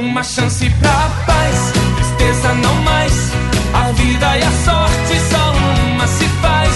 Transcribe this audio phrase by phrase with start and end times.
[0.00, 3.12] Uma chance pra paz, tristeza não mais.
[3.74, 6.70] A vida e a sorte só uma se faz.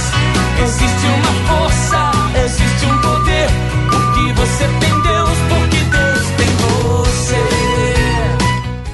[0.63, 2.11] Existe uma força,
[2.45, 3.49] existe um poder.
[3.91, 6.49] Porque você tem Deus, porque Deus tem
[6.93, 7.43] você.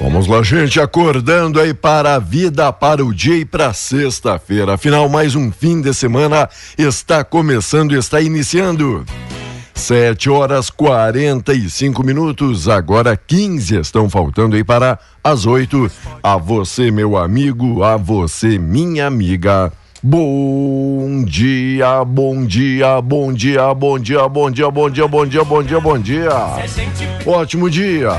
[0.01, 4.75] Vamos lá, gente, acordando aí para a vida, para o dia e para sexta-feira.
[4.75, 9.05] Afinal, mais um fim de semana está começando, está iniciando.
[9.81, 15.91] Sete horas 45 minutos, agora 15 estão faltando aí para as oito.
[16.23, 19.73] A você, meu amigo, a você, minha amiga.
[20.03, 25.63] Bom dia, bom dia, bom dia, bom dia, bom dia, bom dia, bom dia, bom
[25.63, 26.31] dia, bom dia.
[27.27, 28.11] Ótimo dia.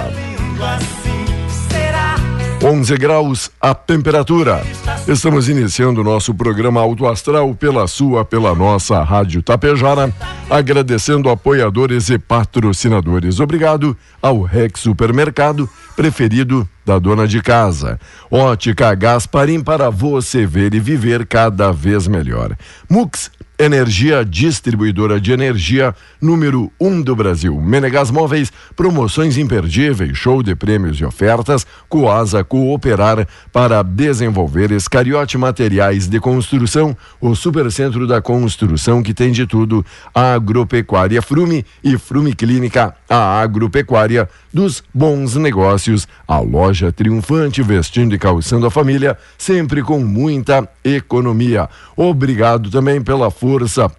[2.63, 4.61] 11 graus a temperatura.
[5.07, 10.13] Estamos iniciando o nosso programa Auto Astral pela sua, pela nossa Rádio Tapejara,
[10.47, 13.39] agradecendo apoiadores e patrocinadores.
[13.39, 17.99] Obrigado ao Rex Supermercado, preferido da dona de casa.
[18.29, 22.55] Ótica Gasparim para você ver e viver cada vez melhor.
[22.87, 27.61] Mux Energia Distribuidora de Energia, número 1 um do Brasil.
[27.61, 31.63] Menegas Móveis, promoções imperdíveis, show de prêmios e ofertas.
[31.87, 39.45] Coasa Cooperar para desenvolver Escariote Materiais de Construção, o Supercentro da Construção que tem de
[39.45, 39.85] tudo.
[40.11, 46.07] A Agropecuária Frume e Frume Clínica, a agropecuária dos bons negócios.
[46.27, 51.69] A loja triunfante vestindo e calçando a família, sempre com muita economia.
[51.95, 53.50] Obrigado também pela força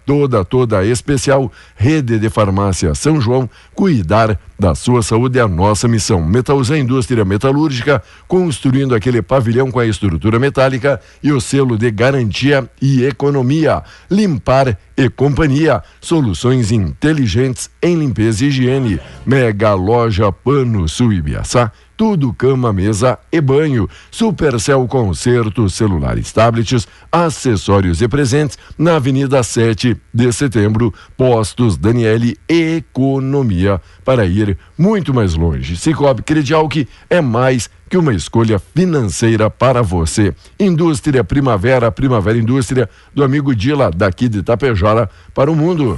[0.05, 1.51] toda, toda especial.
[1.75, 6.23] Rede de Farmácia São João, cuidar da sua saúde é a nossa missão.
[6.23, 12.69] Metalzã Indústria Metalúrgica, construindo aquele pavilhão com a estrutura metálica e o selo de garantia
[12.81, 13.83] e economia.
[14.09, 18.99] Limpar e companhia, soluções inteligentes em limpeza e higiene.
[19.25, 21.71] Mega Loja Pano Sul Ibiaçá
[22.03, 23.89] tudo cama, mesa e banho.
[24.11, 33.79] Supercell Concertos, celulares, tablets, acessórios e presentes na Avenida 7 de Setembro, Postos Daniele Economia
[34.03, 35.77] para ir muito mais longe.
[35.77, 40.35] Cicobi Credial que é mais que uma escolha financeira para você.
[40.59, 45.97] Indústria Primavera, Primavera Indústria do amigo Dila daqui de Tapejara para o mundo.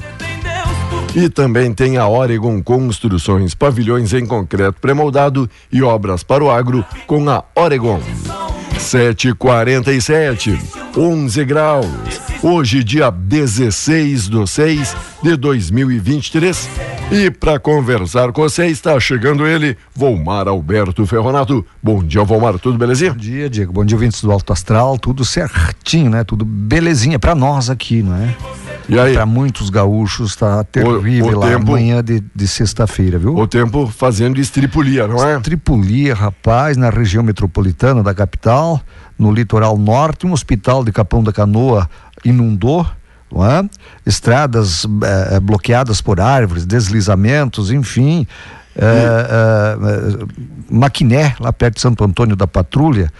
[1.15, 6.83] E também tem a Oregon Construções, pavilhões em concreto pré-moldado e obras para o agro
[7.07, 8.01] com a Oregon.
[8.77, 10.59] 747,
[10.97, 12.24] 11 graus.
[12.43, 16.69] Hoje, dia 16 do 6 de 2023.
[17.11, 21.65] E para conversar com você, está chegando ele, Volmar Alberto Ferronato.
[21.81, 23.11] Bom dia, Volmar, tudo belezinha?
[23.13, 23.73] Bom dia, Diego.
[23.73, 24.97] Bom dia, ouvintes do Alto Astral.
[24.97, 26.23] Tudo certinho, né?
[26.23, 28.35] Tudo belezinha para nós aqui, não é?
[28.87, 29.13] E aí?
[29.15, 33.35] Para muitos gaúchos tá terrível o lá tempo- amanhã de, de sexta-feira, viu?
[33.35, 35.39] O tempo fazendo estripulia, não é?
[35.39, 38.79] Tripulia, rapaz, na região metropolitana da capital,
[39.17, 41.89] no litoral norte, um hospital de Capão da Canoa
[42.23, 42.85] inundou,
[43.33, 43.67] é?
[44.05, 48.25] Estradas eh, bloqueadas por árvores, deslizamentos, enfim.
[48.77, 50.25] Eh,
[50.69, 53.11] Maquiné, lá perto de Santo Antônio da Patrulha,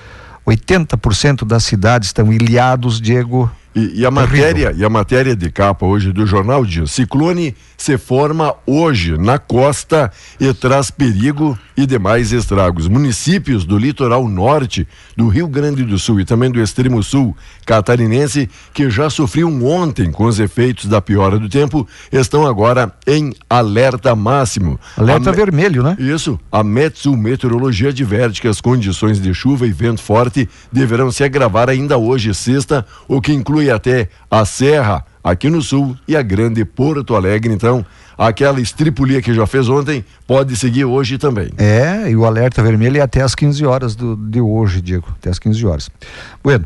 [0.48, 3.52] 80% das cidades estão ilhados, Diego.
[3.76, 7.98] E, e a matéria, e a matéria de capa hoje do jornal diz: ciclone se
[7.98, 12.88] forma hoje na costa e traz perigo e demais estragos.
[12.88, 14.88] Municípios do litoral norte
[15.18, 17.36] do Rio Grande do Sul e também do extremo sul
[17.66, 23.34] catarinense que já sofriam ontem com os efeitos da piora do tempo estão agora em
[23.50, 24.80] alerta máximo.
[24.96, 25.98] Alerta A me- vermelho, né?
[26.00, 31.26] isso, a Metsu Meteorologia adverte que as condições de chuva e vento forte deverão se
[31.26, 36.22] agravar ainda hoje, sexta, o que inclui até a Serra, aqui no sul, e a
[36.22, 37.54] Grande Porto Alegre.
[37.54, 37.86] Então,
[38.18, 41.50] aquela estripulia que já fez ontem pode seguir hoje também.
[41.58, 45.08] É, e o alerta vermelho é até às 15 horas do, de hoje, Diego.
[45.18, 45.90] Até às 15 horas.
[46.44, 46.66] Bueno.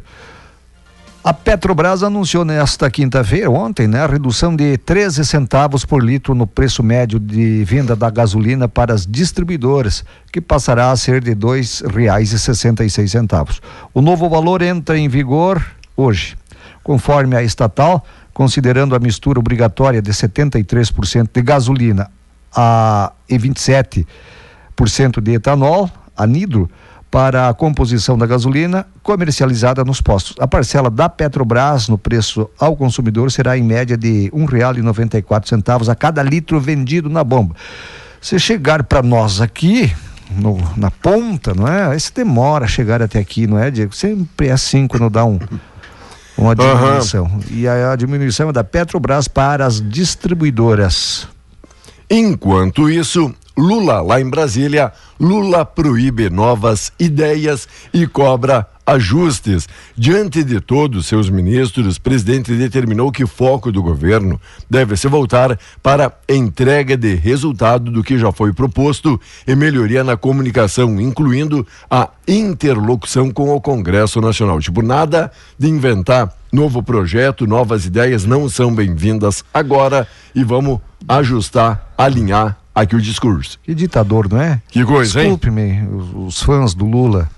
[1.21, 6.47] A Petrobras anunciou nesta quinta-feira, ontem, né, a redução de 13 centavos por litro no
[6.47, 11.35] preço médio de venda da gasolina para as distribuidoras, que passará a ser de R$
[11.35, 13.59] 2,66.
[13.93, 15.61] O novo valor entra em vigor
[15.95, 16.38] hoje.
[16.94, 18.03] Conforme a estatal,
[18.33, 22.09] considerando a mistura obrigatória de 73% de gasolina
[22.51, 24.06] a, e 27%
[25.21, 25.88] de etanol,
[26.18, 26.68] anidro,
[27.12, 30.36] para a composição da gasolina comercializada nos postos.
[30.39, 35.95] A parcela da Petrobras no preço ao consumidor será em média de R$ 1,94 a
[35.95, 37.56] cada litro vendido na bomba.
[38.19, 39.94] Se chegar para nós aqui,
[40.31, 41.95] no- na ponta, não é?
[41.95, 43.94] Esse demora a chegar até aqui, não é, Diego?
[43.95, 45.38] Sempre é assim quando dá um,
[46.39, 47.39] uma diminuição.
[47.51, 51.27] E a, a diminuição é da Petrobras para as distribuidoras.
[52.09, 59.68] Enquanto isso, Lula, lá em Brasília, Lula proíbe novas ideias e cobra ajustes.
[59.95, 64.39] Diante de todos seus ministros, o presidente determinou que o foco do governo
[64.69, 70.18] deve se voltar para entrega de resultado do que já foi proposto e melhoria na
[70.18, 74.59] comunicação, incluindo a interlocução com o Congresso Nacional.
[74.59, 81.94] Tipo, nada de inventar novo projeto, novas ideias não são bem-vindas agora e vamos ajustar,
[81.97, 83.59] alinhar aqui o discurso.
[83.62, 84.62] Que ditador, não é?
[84.69, 85.30] Que coisa, hein?
[85.30, 85.88] Desculpe-me,
[86.25, 87.30] os fãs do Lula.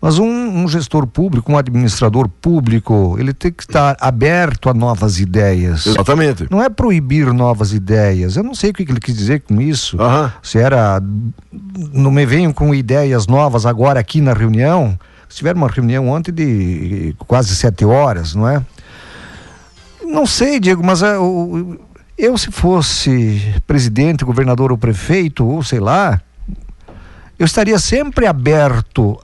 [0.00, 5.18] Mas um, um gestor público, um administrador público, ele tem que estar aberto a novas
[5.18, 5.86] ideias.
[5.86, 6.46] Exatamente.
[6.50, 8.36] Não é proibir novas ideias.
[8.36, 10.00] Eu não sei o que ele quis dizer com isso.
[10.00, 10.32] Aham.
[10.42, 11.02] Se era.
[11.92, 14.98] Não me venham com ideias novas agora aqui na reunião.
[15.28, 18.64] Tiveram uma reunião ontem de quase sete horas, não é?
[20.04, 21.78] Não sei, Diego, mas ah, o-
[22.16, 26.20] eu, se fosse presidente, governador ou prefeito, ou sei lá,
[27.38, 29.18] eu estaria sempre aberto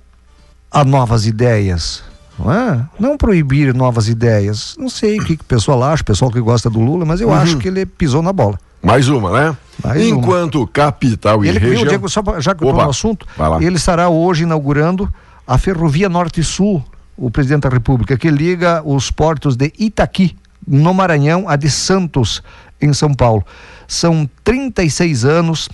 [0.73, 2.03] a novas ideias.
[2.39, 2.87] Não, é?
[2.99, 4.75] não proibir novas ideias.
[4.79, 7.21] Não sei o que, que o pessoal acha, o pessoal que gosta do Lula, mas
[7.21, 8.59] eu acho que ele pisou na bola.
[8.83, 9.57] Mais uma, né?
[9.85, 10.19] Mais uma.
[10.19, 11.87] Enquanto capital e Ele, região.
[11.87, 13.27] Diego, só pra- já que eu estou no assunto,
[13.61, 15.13] ele estará hoje inaugurando
[15.47, 16.83] a Ferrovia Norte-Sul,
[17.17, 20.35] o presidente da República, que liga os portos de Itaqui,
[20.67, 22.43] no Maranhão, a de Santos,
[22.81, 23.45] em São Paulo.
[23.87, 25.69] São 36 anos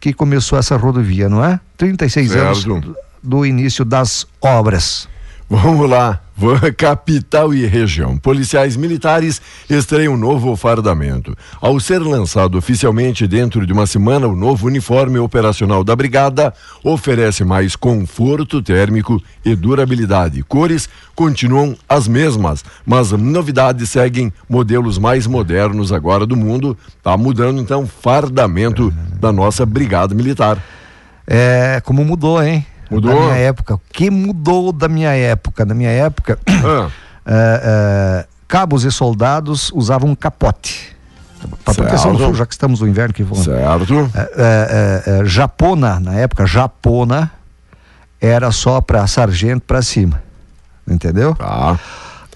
[0.00, 1.58] que começou essa rodovia, não é?
[1.78, 2.80] 36 anos Certo.
[2.80, 5.08] do, do início das obras.
[5.52, 6.20] Vamos lá.
[6.76, 8.16] Capital e região.
[8.16, 11.36] Policiais militares estreiam um novo fardamento.
[11.60, 17.44] Ao ser lançado oficialmente dentro de uma semana, o novo uniforme operacional da Brigada oferece
[17.44, 20.44] mais conforto térmico e durabilidade.
[20.44, 26.78] Cores continuam as mesmas, mas novidades seguem modelos mais modernos agora do mundo.
[27.02, 30.62] Tá mudando então o fardamento da nossa Brigada Militar.
[31.26, 32.64] É, como mudou, hein?
[32.90, 33.14] Mudou?
[33.14, 33.74] Da minha época.
[33.74, 35.64] O que mudou da minha época?
[35.64, 36.88] Da minha época, Ah,
[37.26, 40.96] é, é, cabos e soldados usavam capote.
[41.64, 43.44] Para proteção do sul, já que estamos no inverno que vamos.
[43.44, 44.10] certo.
[44.36, 47.30] É, japona, na época, japona
[48.20, 50.22] era só para sargento para cima.
[50.88, 51.34] Entendeu?
[51.34, 51.78] Tá,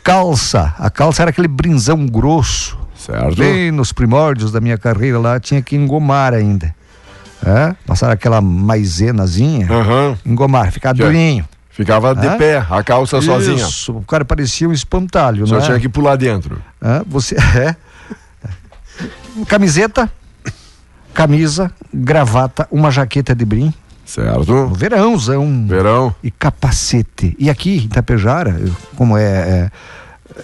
[0.02, 0.74] Calça.
[0.78, 2.78] A calça era aquele brinzão grosso.
[2.96, 3.36] certo.
[3.36, 6.74] Bem nos primórdios da minha carreira lá, tinha que engomar ainda.
[7.44, 7.74] É?
[7.86, 10.16] Passar aquela maizenazinha, Aham.
[10.24, 10.94] engomar, ficar é?
[10.94, 11.48] durinho.
[11.70, 12.38] Ficava de Hã?
[12.38, 13.56] pé, a calça sozinha.
[13.56, 15.66] Isso, o cara parecia um espantalho, Só não é?
[15.66, 16.62] tinha que pular dentro.
[16.80, 17.02] Hã?
[17.06, 17.74] Você é.
[19.48, 20.10] Camiseta,
[21.12, 23.74] camisa, gravata, uma jaqueta de brim,
[24.06, 24.46] Certo?
[24.52, 25.66] no verãozão.
[25.66, 26.14] Verão.
[26.22, 27.34] E capacete.
[27.38, 28.60] E aqui em Itapejara,
[28.94, 29.70] como é, é,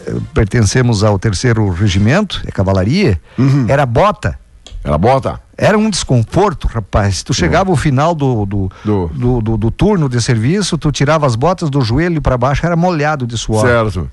[0.09, 3.66] é, pertencemos ao terceiro regimento, é cavalaria, Uhum.
[3.69, 4.37] era bota.
[4.83, 5.40] Ela bota.
[5.62, 7.23] Era um desconforto, rapaz.
[7.23, 11.26] Tu chegava ao final do do, Do- do, do- do turno de serviço, tu tirava
[11.26, 13.67] as botas do joelho para baixo, era molhado de suor.
[13.67, 14.11] Certo.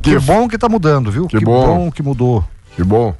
[0.00, 1.26] Que Que, bom que tá mudando, viu?
[1.26, 1.90] Que bom.
[1.90, 2.44] que mudou.
[2.76, 3.14] que bom.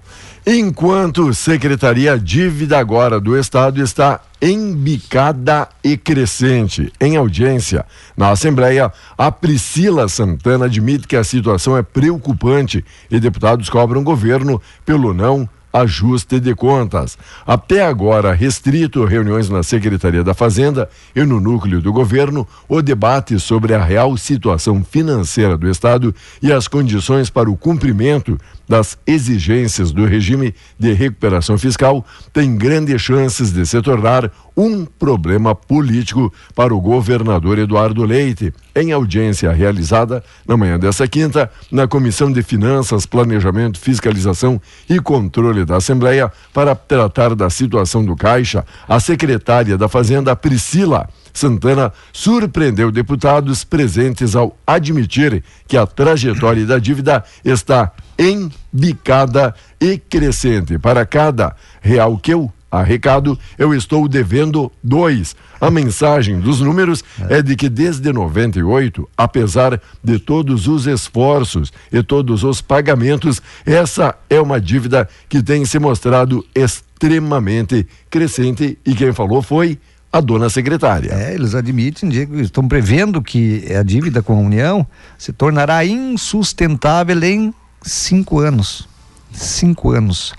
[0.47, 6.93] Enquanto Secretaria Dívida agora do Estado está embicada e crescente.
[7.01, 7.85] Em audiência
[8.17, 14.63] na Assembleia, a Priscila Santana admite que a situação é preocupante e deputados cobram governo
[14.85, 15.49] pelo não
[15.81, 17.19] ajuste de contas.
[17.47, 23.39] Até agora, restrito reuniões na Secretaria da Fazenda e no núcleo do governo, o debate
[23.39, 29.93] sobre a real situação financeira do Estado e as condições para o cumprimento das exigências
[29.93, 36.75] do regime de recuperação fiscal tem grandes chances de se tornar um problema político para
[36.75, 38.55] o governador Eduardo Leite.
[38.75, 45.65] Em audiência realizada na manhã desta quinta, na Comissão de Finanças, Planejamento, Fiscalização e Controle
[45.65, 52.91] da Assembleia, para tratar da situação do Caixa, a secretária da Fazenda, Priscila Santana surpreendeu
[52.91, 60.79] deputados presentes ao admitir que a trajetória da dívida está embicada e crescente.
[60.79, 62.33] Para cada real que
[62.73, 65.35] eu arrecado, eu estou devendo dois.
[65.61, 72.03] A mensagem dos números é de que desde 98, apesar de todos os esforços e
[72.03, 79.13] todos os pagamentos, essa é uma dívida que tem se mostrado extremamente crescente e quem
[79.13, 79.79] falou foi
[80.13, 81.13] a dona secretária.
[81.13, 84.87] É, eles admitem, Diego, estão prevendo que a dívida com a União
[85.19, 88.89] se tornará insustentável em cinco anos.
[89.33, 90.33] Cinco anos.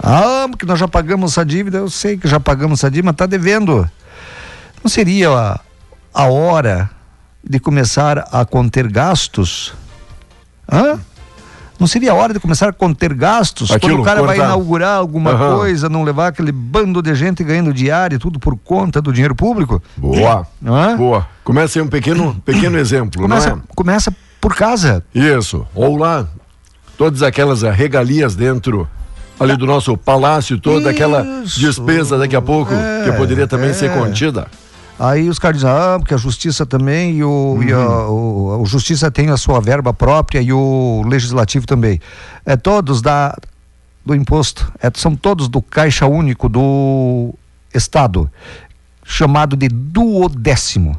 [0.00, 3.14] Ah, porque nós já pagamos essa dívida, eu sei que já pagamos essa dívida, mas
[3.14, 3.88] está devendo.
[4.82, 5.60] Não seria a,
[6.12, 6.90] a hora
[7.42, 9.72] de começar a conter gastos?
[10.70, 10.98] Hã?
[11.78, 13.70] Não seria a hora de começar a conter gastos?
[13.72, 14.36] Aquilo, quando o cara cortar.
[14.36, 15.56] vai inaugurar alguma Aham.
[15.56, 19.82] coisa, não levar aquele bando de gente ganhando diário, tudo por conta do dinheiro público?
[19.96, 20.46] Boa.
[20.96, 21.26] Boa.
[21.42, 23.60] Começa aí um pequeno, pequeno exemplo, Começa, não é?
[23.74, 25.04] começa por casa.
[25.12, 25.66] Isso.
[25.74, 26.26] Ou lá,
[26.96, 28.88] todas aquelas regalias dentro
[29.40, 31.58] ali do nosso palácio, toda aquela Isso.
[31.60, 33.72] despesa daqui a pouco, É, que poderia também é.
[33.72, 34.46] ser contida.
[34.98, 38.56] Aí os caras dizem, ah, porque a justiça também e o, e a, Uhum.
[38.58, 42.00] o, o justiça tem a sua verba própria e o legislativo também.
[42.46, 43.36] É todos da
[44.04, 47.32] do imposto, é, são todos do caixa único do
[47.72, 48.28] estado,
[49.04, 50.98] chamado de duodécimo.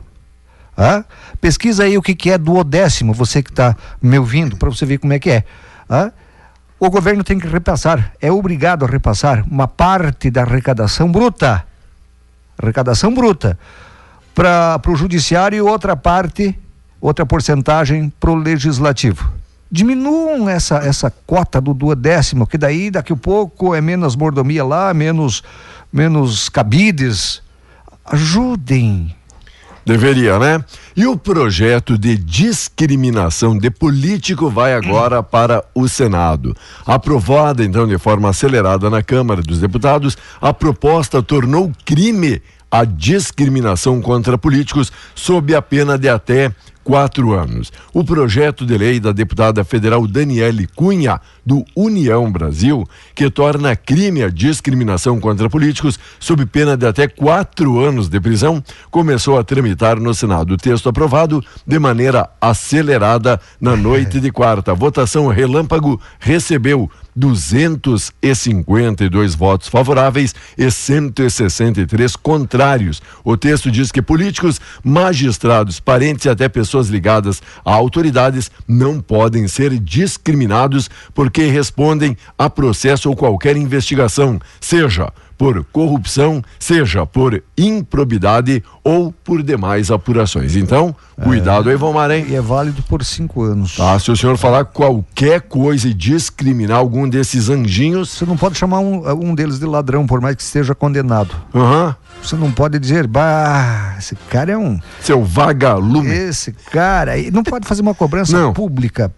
[1.42, 4.98] Pesquisa aí o que, que é duodécimo, você que está me ouvindo, para você ver
[5.00, 5.44] como é que é.
[6.86, 11.66] O governo tem que repassar, é obrigado a repassar uma parte da arrecadação bruta
[12.58, 13.58] arrecadação bruta
[14.36, 16.60] para o judiciário e outra parte,
[17.00, 19.32] outra porcentagem para o legislativo.
[19.72, 24.94] Diminuam essa, essa cota do duodécimo, que daí daqui a pouco é menos mordomia lá,
[24.94, 25.42] menos,
[25.90, 27.42] menos cabides.
[28.04, 29.16] Ajudem.
[29.86, 30.63] Deveria, né?
[30.96, 36.56] E o projeto de discriminação de político vai agora para o Senado.
[36.86, 44.02] Aprovada então de forma acelerada na Câmara dos Deputados, a proposta tornou crime a discriminação
[44.02, 46.52] contra políticos sob a pena de até
[46.84, 47.72] quatro anos.
[47.94, 52.84] O projeto de lei da deputada federal Daniele Cunha, do União Brasil,
[53.16, 58.63] que torna crime a discriminação contra políticos sob pena de até quatro anos de prisão,
[58.90, 60.54] começou a tramitar no Senado.
[60.54, 64.72] O texto aprovado de maneira acelerada na noite de quarta.
[64.72, 73.01] A votação relâmpago recebeu 252 votos favoráveis e 163 contrários.
[73.24, 79.48] O texto diz que políticos, magistrados, parentes e até pessoas ligadas a autoridades não podem
[79.48, 85.12] ser discriminados porque respondem a processo ou qualquer investigação, seja
[85.43, 90.55] por corrupção, seja por improbidade ou por demais apurações.
[90.55, 92.25] Então, cuidado aí, Vomar, hein?
[92.29, 93.75] E é válido por cinco anos.
[93.75, 98.57] Tá, se o senhor falar qualquer coisa e discriminar algum desses anjinhos, Você não pode
[98.57, 101.35] chamar um, um deles de ladrão, por mais que esteja condenado.
[101.53, 104.79] aham, Você não pode dizer, bah, esse cara é um.
[105.01, 106.09] seu vagalume.
[106.09, 107.12] Esse cara.
[107.12, 108.53] aí Não pode fazer uma cobrança Não.
[108.53, 109.12] pública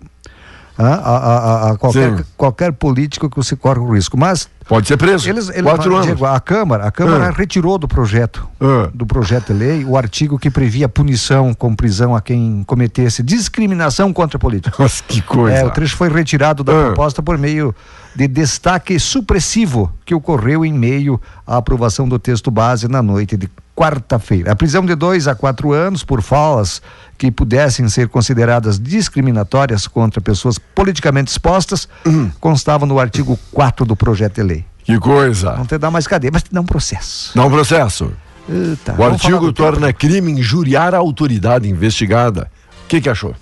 [0.77, 2.23] a, a- a- qualquer, Sim.
[2.35, 4.17] qualquer político que você corre o risco.
[4.17, 5.29] Mas Pode ser preso.
[5.29, 6.07] eles, eles Quatro anos.
[6.07, 7.31] Diego, a Câmara, a Câmara Ah.
[7.31, 8.47] retirou do projeto.
[8.59, 8.89] Ah.
[8.93, 14.11] Do projeto de lei o artigo que previa punição com prisão a quem cometesse discriminação
[14.11, 14.77] contra políticos.
[14.79, 15.57] Nossa, que coisa.
[15.57, 16.85] É, o trecho foi retirado da Ah.
[16.87, 17.73] proposta por meio
[18.15, 23.49] de destaque supressivo que ocorreu em meio à aprovação do texto base na noite de
[23.75, 24.51] quarta-feira.
[24.51, 26.81] A prisão de dois a quatro anos por falas
[27.17, 32.31] que pudessem ser consideradas discriminatórias contra pessoas politicamente expostas Hum.
[32.39, 34.65] constava no artigo 4 do projeto de lei.
[34.83, 35.53] Que coisa.
[35.57, 37.31] Não te dá mais cadeia, mas te dá um processo.
[37.35, 38.11] Dá um processo.
[38.47, 42.49] Eita, O vamos falar artigo torna crime injuriar a autoridade investigada.
[42.83, 43.35] O que que achou?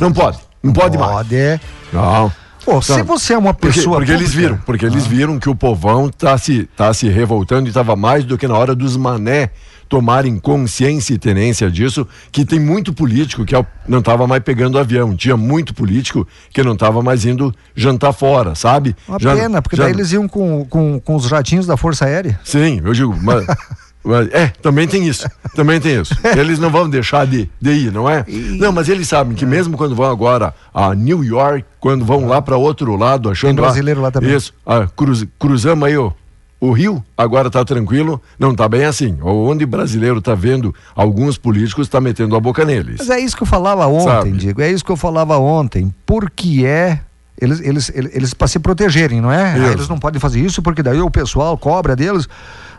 [0.00, 0.38] Não pode.
[0.62, 1.10] Não pode mais.
[1.12, 1.60] Pode.
[1.92, 2.32] Não.
[2.64, 3.96] Pô, se você é uma Porque, pessoa.
[3.98, 7.66] porque eles pública- viram, porque eles viram que o povão tá se, tá se revoltando
[7.66, 9.50] e estava mais do que na hora dos mané
[9.86, 14.78] tomarem consciência e tenência disso, que tem muito político que é não estava mais pegando
[14.78, 18.96] avião, tinha muito político que não estava mais indo jantar fora, sabe?
[19.06, 22.06] Uma Já- pena, porque já- daí eles iam com, com, com os jatinhos da Força
[22.06, 22.40] Aérea.
[22.42, 23.44] Sim, eu digo, mas-
[24.32, 26.14] é, também tem isso, também tem isso.
[26.36, 28.24] Eles não vão deixar de, de ir, não é?
[28.28, 32.42] Não, mas eles sabem que mesmo quando vão agora a New York, quando vão lá
[32.42, 34.34] para outro lado, achando Tem brasileiro lá também.
[34.34, 36.12] Isso, ah, cruz, cruzamos aí o,
[36.60, 39.18] o Rio, agora tá tranquilo, não tá bem assim.
[39.22, 42.96] Onde brasileiro tá vendo alguns políticos tá metendo a boca neles.
[42.98, 44.32] Mas é isso que eu falava ontem, Sabe?
[44.32, 44.60] Diego.
[44.62, 45.94] É isso que eu falava ontem.
[46.06, 47.00] Porque é.
[47.40, 49.54] Eles, eles, eles, eles para se protegerem, não é?
[49.54, 52.28] Ah, Eles não podem fazer isso porque daí o pessoal cobra deles.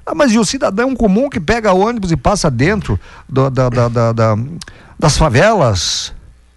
[0.06, 3.88] Ah, mas e o cidadão comum que pega ônibus e passa dentro do- da, da-
[3.90, 4.38] da- da-
[5.00, 6.14] das favelas?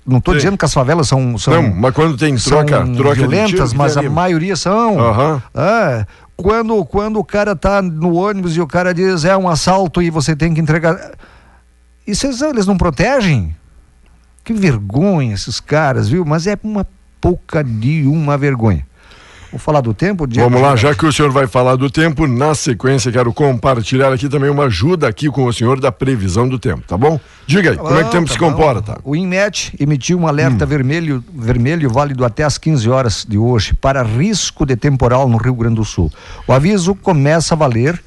[0.06, 3.20] Não estou dizendo que as favelas são, são, Não, mas quando tem troca, troca de
[3.20, 4.98] violentas, tiro, mas a maioria são.
[5.54, 10.00] É, quando, quando o cara tá no ônibus e o cara diz é um assalto
[10.02, 11.12] e você tem que entregar.
[12.06, 13.54] Isso eles, eles não protegem?
[14.44, 16.24] Que vergonha esses caras, viu?
[16.24, 16.86] Mas é uma
[17.20, 18.86] pouca de uma vergonha.
[19.50, 20.48] Vou falar do tempo, Diego?
[20.48, 24.28] Vamos lá, já que o senhor vai falar do tempo, na sequência quero compartilhar aqui
[24.28, 27.18] também uma ajuda aqui com o senhor da previsão do tempo, tá bom?
[27.46, 28.98] Diga aí, como é que o tempo tá se comporta?
[29.02, 34.02] O INMET emitiu um alerta vermelho, vermelho válido até às 15 horas de hoje para
[34.02, 36.12] risco de temporal no Rio Grande do Sul.
[36.46, 37.98] O aviso começa a valer,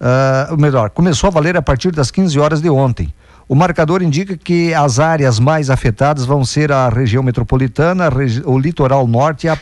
[0.00, 3.12] ah, ou melhor, começou a valer a partir das 15 horas de ontem.
[3.48, 8.10] O marcador indica que as áreas mais afetadas vão ser a região metropolitana,
[8.44, 9.58] o litoral norte e a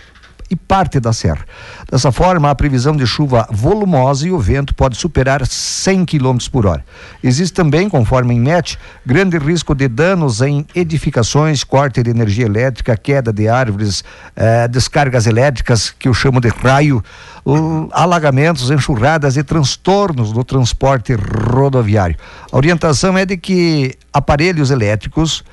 [0.50, 1.44] e parte da serra.
[1.90, 6.66] Dessa forma, a previsão de chuva volumosa e o vento pode superar 100 km por
[6.66, 6.84] hora.
[7.22, 12.96] Existe também, conforme a INMET, grande risco de danos em edificações, corte de energia elétrica,
[12.96, 17.02] queda de árvores, eh, descargas elétricas, que eu chamo de raio,
[17.92, 22.16] alagamentos, enxurradas e transtornos no transporte rodoviário.
[22.50, 25.44] A orientação é de que aparelhos elétricos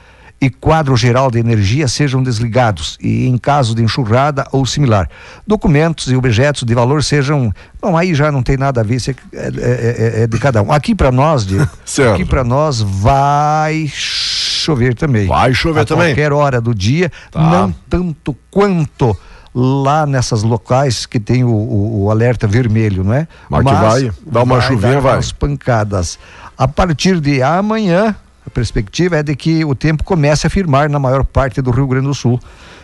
[0.44, 5.10] e quadro geral de energia sejam desligados e em caso de enxurrada ou similar.
[5.48, 7.52] Documentos e objetos de valor sejam.
[7.82, 9.50] Bom, aí já não tem nada a ver, isso é, é-
[10.20, 10.72] é- é de cada um.
[10.72, 11.68] Aqui para nós, Diego,
[12.14, 15.28] aqui para nós vai chover também.
[15.28, 16.08] Vai chover a também.
[16.10, 17.42] qualquer hora do dia, Tá.
[17.42, 19.16] não tanto quanto
[19.56, 23.28] lá nessas locais que tem o, o- o alerta vermelho, não é?
[23.50, 25.16] Mas que vai, dá uma chuvinha, dar vai.
[25.16, 26.18] umas pancadas.
[26.58, 28.16] A partir de amanhã,
[28.46, 31.88] a perspectiva é de que o tempo comece a firmar na maior parte do Rio
[31.88, 32.40] Grande do Sul,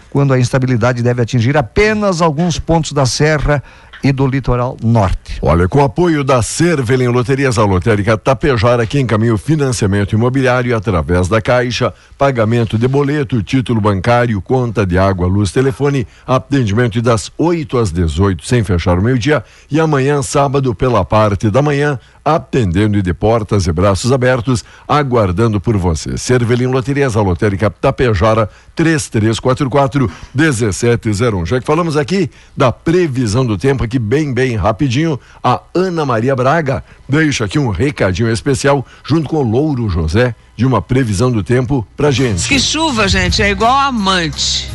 [0.09, 3.61] quando a instabilidade deve atingir apenas alguns pontos da serra
[4.03, 5.37] e do litoral norte.
[5.41, 10.75] Olha, com o apoio da Cervelim Loterias, a lotérica Tapejara, que encaminha o financiamento imobiliário
[10.75, 17.31] através da Caixa, pagamento de boleto, título bancário, conta de água, luz, telefone, atendimento das
[17.37, 22.97] 8 às 18, sem fechar o meio-dia, e amanhã, sábado, pela parte da manhã, atendendo
[22.97, 26.17] e de portas e braços abertos, aguardando por você.
[26.17, 31.45] Cervelim Loterias, a lotérica Tapejara, 3344 1701.
[31.45, 36.35] Já que falamos aqui da previsão do tempo, aqui bem, bem rapidinho, a Ana Maria
[36.35, 41.43] Braga deixa aqui um recadinho especial junto com o Louro José de uma previsão do
[41.43, 42.47] tempo pra gente.
[42.47, 44.69] Que chuva, gente, é igual amante.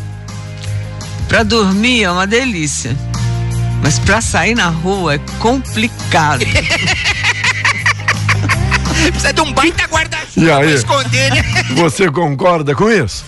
[1.28, 2.96] Pra dormir é uma delícia.
[3.80, 6.44] Mas pra sair na rua é complicado.
[9.10, 11.44] Precisa de um baita guarda-chuva E pra esconder, né?
[11.76, 13.24] Você concorda com isso?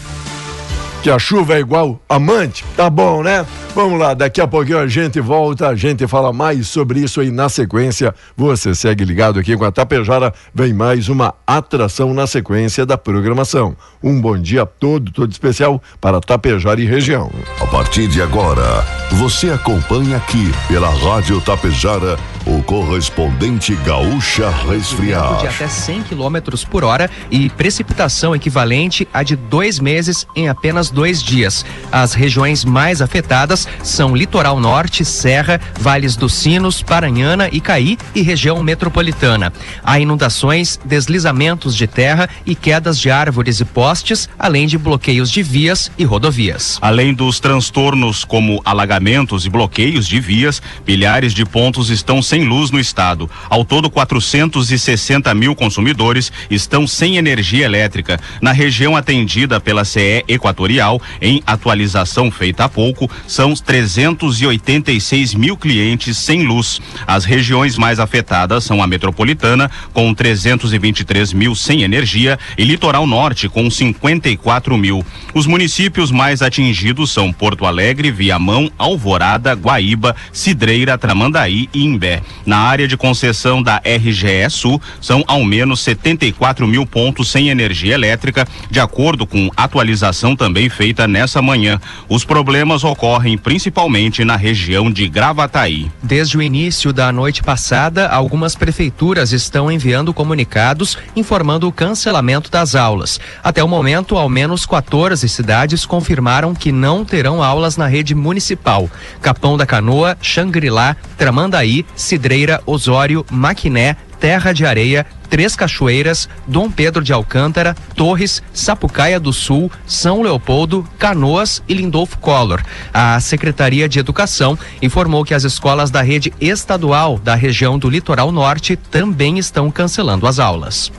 [1.06, 2.64] Que a chuva é igual amante?
[2.76, 3.46] Tá bom, né?
[3.76, 7.30] Vamos lá, daqui a pouquinho a gente volta, a gente fala mais sobre isso aí
[7.30, 8.12] na sequência.
[8.36, 13.76] Você segue ligado aqui com a Tapejara, vem mais uma atração na sequência da programação.
[14.02, 17.30] Um bom dia todo, todo especial para Tapejara e região.
[17.60, 25.40] A partir de agora, você acompanha aqui pela Rádio Tapejara o correspondente Gaúcha Resfriar.
[25.40, 26.36] de até 100 km
[26.70, 31.66] por hora e precipitação equivalente a de dois meses em apenas dois dias.
[31.90, 38.62] As regiões mais afetadas são Litoral Norte, Serra, Vales dos Sinos, Paranhana, Icaí e região
[38.62, 39.52] metropolitana.
[39.82, 45.42] Há inundações, deslizamentos de terra e quedas de árvores e postes, além de bloqueios de
[45.42, 46.78] vias e rodovias.
[46.80, 52.44] Além dos transtornos como alagamentos e bloqueios de vias, milhares de pontos estão sem sem
[52.44, 53.30] luz no estado.
[53.48, 58.20] Ao todo, 460 mil consumidores estão sem energia elétrica.
[58.42, 66.18] Na região atendida pela CE Equatorial, em atualização feita há pouco, são 386 mil clientes
[66.18, 66.78] sem luz.
[67.06, 73.48] As regiões mais afetadas são a metropolitana, com 323 mil sem energia, e Litoral Norte,
[73.48, 75.02] com 54 mil.
[75.32, 82.25] Os municípios mais atingidos são Porto Alegre, Viamão, Alvorada, Guaíba, Cidreira, Tramandaí e Imbé.
[82.44, 87.94] Na área de concessão da RGE Sul, são ao menos 74 mil pontos sem energia
[87.94, 91.80] elétrica, de acordo com atualização também feita nessa manhã.
[92.08, 95.90] Os problemas ocorrem principalmente na região de Gravataí.
[96.02, 102.74] Desde o início da noite passada, algumas prefeituras estão enviando comunicados informando o cancelamento das
[102.74, 103.18] aulas.
[103.42, 108.88] Até o momento, ao menos 14 cidades confirmaram que não terão aulas na rede municipal.
[109.20, 111.84] Capão da Canoa, Xangri-Lá, Tramandaí,
[112.16, 119.34] Cidreira, Osório, Maquiné, Terra de Areia, Três Cachoeiras, Dom Pedro de Alcântara, Torres, Sapucaia do
[119.34, 122.62] Sul, São Leopoldo, Canoas e Lindolfo Collor.
[122.94, 128.32] A Secretaria de Educação informou que as escolas da rede estadual da região do Litoral
[128.32, 130.90] Norte também estão cancelando as aulas.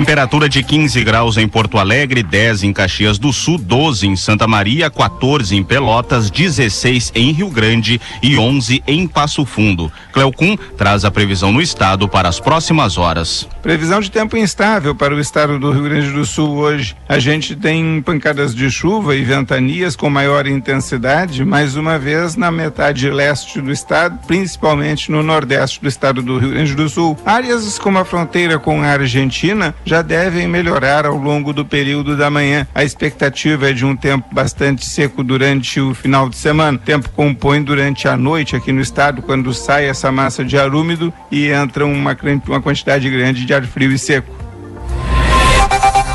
[0.00, 4.46] Temperatura de 15 graus em Porto Alegre, 10 em Caxias do Sul, 12 em Santa
[4.46, 9.92] Maria, 14 em Pelotas, 16 em Rio Grande e 11 em Passo Fundo.
[10.10, 13.46] Cleocum traz a previsão no estado para as próximas horas.
[13.62, 16.96] Previsão de tempo instável para o estado do Rio Grande do Sul hoje.
[17.06, 22.50] A gente tem pancadas de chuva e ventanias com maior intensidade, mais uma vez na
[22.50, 27.18] metade leste do estado, principalmente no nordeste do estado do Rio Grande do Sul.
[27.26, 32.30] Áreas como a fronteira com a Argentina já devem melhorar ao longo do período da
[32.30, 32.64] manhã.
[32.72, 36.78] A expectativa é de um tempo bastante seco durante o final de semana.
[36.78, 40.72] O tempo compõe durante a noite aqui no estado, quando sai essa massa de ar
[40.72, 44.32] úmido e entra uma, uma quantidade grande de ar frio e seco.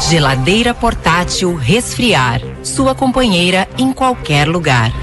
[0.09, 2.39] Geladeira portátil Resfriar.
[2.63, 4.93] Sua companheira em qualquer lugar.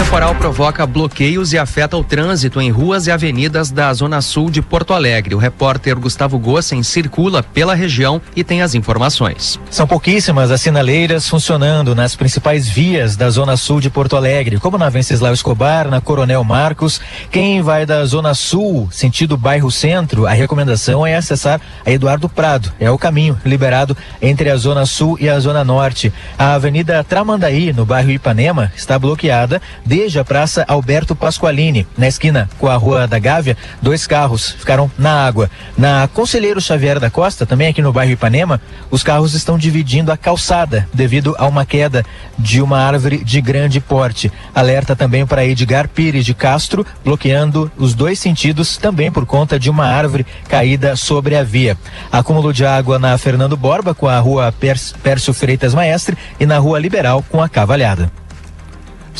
[0.00, 4.62] Temporal provoca bloqueios e afeta o trânsito em ruas e avenidas da Zona Sul de
[4.62, 5.34] Porto Alegre.
[5.34, 9.60] O repórter Gustavo Gossen circula pela região e tem as informações.
[9.70, 14.78] São pouquíssimas as sinaleiras funcionando nas principais vias da Zona Sul de Porto Alegre, como
[14.78, 16.98] na Venceslau Escobar, na Coronel Marcos.
[17.30, 22.72] Quem vai da Zona Sul, sentido bairro Centro, a recomendação é acessar a Eduardo Prado.
[22.80, 26.10] É o caminho liberado entre a Zona Sul e a Zona Norte.
[26.38, 29.60] A Avenida Tramandaí, no bairro Ipanema, está bloqueada
[29.90, 34.88] desde a Praça Alberto Pasqualini, na esquina com a Rua da Gávea, dois carros ficaram
[34.96, 35.50] na água.
[35.76, 40.16] Na Conselheiro Xavier da Costa, também aqui no bairro Ipanema, os carros estão dividindo a
[40.16, 42.06] calçada devido a uma queda
[42.38, 44.30] de uma árvore de grande porte.
[44.54, 49.68] Alerta também para Edgar Pires de Castro, bloqueando os dois sentidos também por conta de
[49.68, 51.76] uma árvore caída sobre a via.
[52.12, 54.54] Acúmulo de água na Fernando Borba com a Rua
[55.02, 58.08] Pércio Freitas Maestre e na Rua Liberal com a Cavalhada.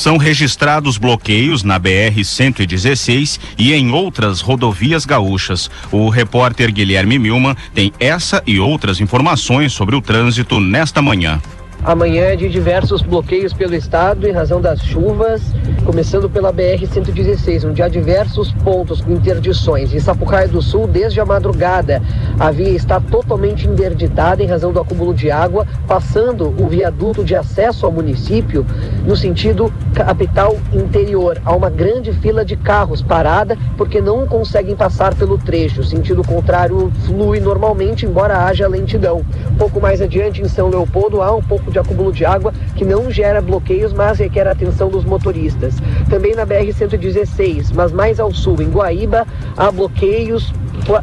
[0.01, 5.71] São registrados bloqueios na BR-116 e em outras rodovias gaúchas.
[5.93, 11.39] O repórter Guilherme Milman tem essa e outras informações sobre o trânsito nesta manhã.
[11.83, 15.41] Amanhã é de diversos bloqueios pelo estado em razão das chuvas,
[15.83, 19.95] começando pela BR-116, onde há diversos pontos com interdições.
[19.95, 22.03] Em Sapucaia do Sul, desde a madrugada,
[22.39, 27.35] a via está totalmente interditada em razão do acúmulo de água, passando o viaduto de
[27.35, 28.67] acesso ao município
[29.07, 31.41] no sentido capital interior.
[31.47, 35.81] Há uma grande fila de carros parada porque não conseguem passar pelo trecho.
[35.81, 39.25] O sentido contrário flui normalmente, embora haja lentidão.
[39.59, 43.11] Pouco mais adiante, em São Leopoldo, há um pouco de acúmulo de água que não
[43.11, 45.75] gera bloqueios, mas requer a atenção dos motoristas.
[46.09, 50.53] Também na BR-116, mas mais ao sul, em Guaíba, há bloqueios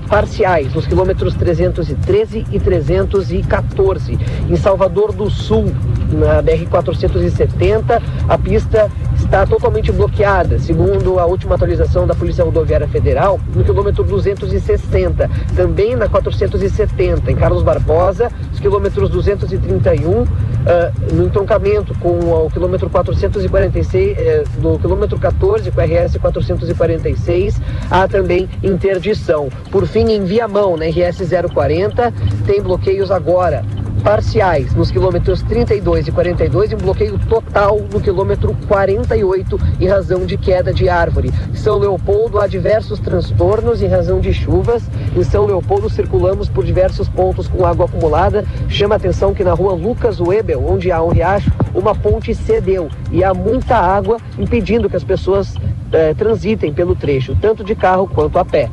[0.10, 4.18] parciais nos quilômetros 313 e 314.
[4.50, 5.72] Em Salvador do Sul,
[6.12, 13.40] na BR-470, a pista está totalmente bloqueada, segundo a última atualização da Polícia Rodoviária Federal,
[13.54, 15.30] no quilômetro 260.
[15.56, 20.26] Também na 470, em Carlos Barbosa, os quilômetros 231,
[20.68, 27.62] uh, no entroncamento com o quilômetro 446, uh, do quilômetro 14 com o RS 446,
[27.90, 29.50] há também interdição.
[29.72, 31.22] Por fim, em Viamão, na RS
[31.54, 32.14] 040,
[32.46, 33.64] tem bloqueios agora
[34.08, 40.26] parciais nos quilômetros 32 e 42 e um bloqueio total no quilômetro 48 em razão
[40.26, 41.32] de queda de árvore.
[41.54, 44.84] São Leopoldo há diversos transtornos em razão de chuvas.
[45.16, 48.46] Em São Leopoldo circulamos por diversos pontos com água acumulada.
[48.70, 53.24] Chama atenção que na rua Lucas Webel, onde há um riacho, uma ponte cedeu e
[53.24, 55.54] há muita água impedindo que as pessoas
[55.92, 58.70] eh, transitem pelo trecho, tanto de carro quanto a pé.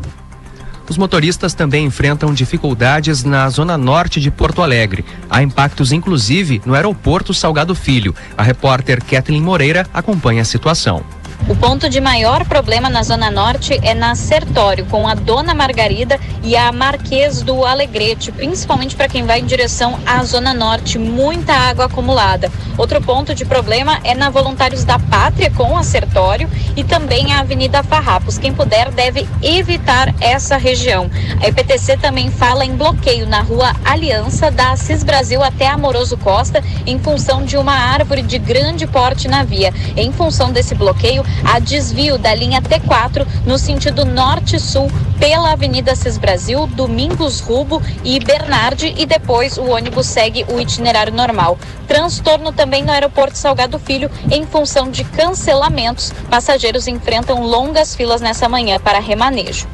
[0.89, 5.05] Os motoristas também enfrentam dificuldades na zona norte de Porto Alegre.
[5.31, 8.15] Há impactos, inclusive, no aeroporto Salgado Filho.
[8.37, 11.03] A repórter Kathleen Moreira acompanha a situação.
[11.49, 16.19] O ponto de maior problema na Zona Norte é na Sertório, com a Dona Margarida
[16.43, 21.53] e a Marquês do Alegrete, principalmente para quem vai em direção à Zona Norte, muita
[21.53, 22.51] água acumulada.
[22.79, 27.41] Outro ponto de problema é na Voluntários da Pátria, com a Sertório, e também a
[27.41, 28.39] Avenida Farrapos.
[28.39, 31.11] Quem puder deve evitar essa região.
[31.41, 36.63] A EPTC também fala em bloqueio na rua Aliança, da Assis Brasil até Amoroso Costa,
[36.87, 39.73] em função de uma árvore de grande porte na via.
[39.97, 46.19] Em função desse bloqueio, a desvio da linha T4 no sentido norte-sul pela Avenida Cis
[46.19, 51.59] Brasil, Domingos Rubo e Bernardi e depois o ônibus segue o itinerário normal.
[51.87, 56.13] Transtorno também no aeroporto Salgado Filho em função de cancelamentos.
[56.31, 59.67] Passageiros enfrentam longas filas nessa manhã para remanejo.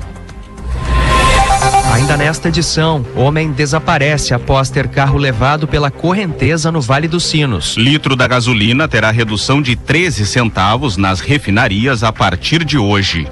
[2.10, 7.76] Ainda nesta edição, homem desaparece após ter carro levado pela correnteza no Vale dos Sinos.
[7.76, 13.28] Litro da gasolina terá redução de 13 centavos nas refinarias a partir de hoje.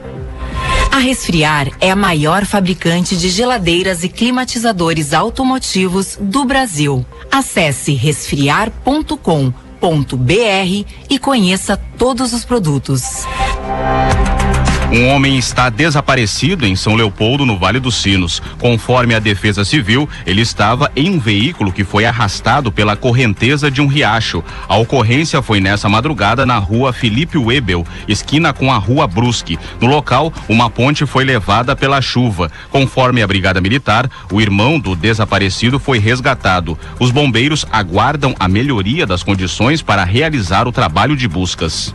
[0.93, 7.05] A Resfriar é a maior fabricante de geladeiras e climatizadores automotivos do Brasil.
[7.33, 13.27] Acesse resfriar.com.br e conheça todos os produtos.
[14.91, 18.41] Um homem está desaparecido em São Leopoldo, no Vale dos Sinos.
[18.59, 23.83] Conforme a Defesa Civil, ele estava em um veículo que foi arrastado pela correnteza de
[23.83, 24.43] um riacho.
[24.67, 29.59] A ocorrência foi nessa madrugada na rua Felipe Webel, esquina com a rua Brusque.
[29.79, 32.51] No local, uma ponte foi levada pela chuva.
[32.71, 36.79] Conforme a Brigada Militar, o irmão do desaparecido foi resgatado.
[36.99, 41.95] Os bombeiros aguardam a melhoria das condições para realizar o trabalho de buscas.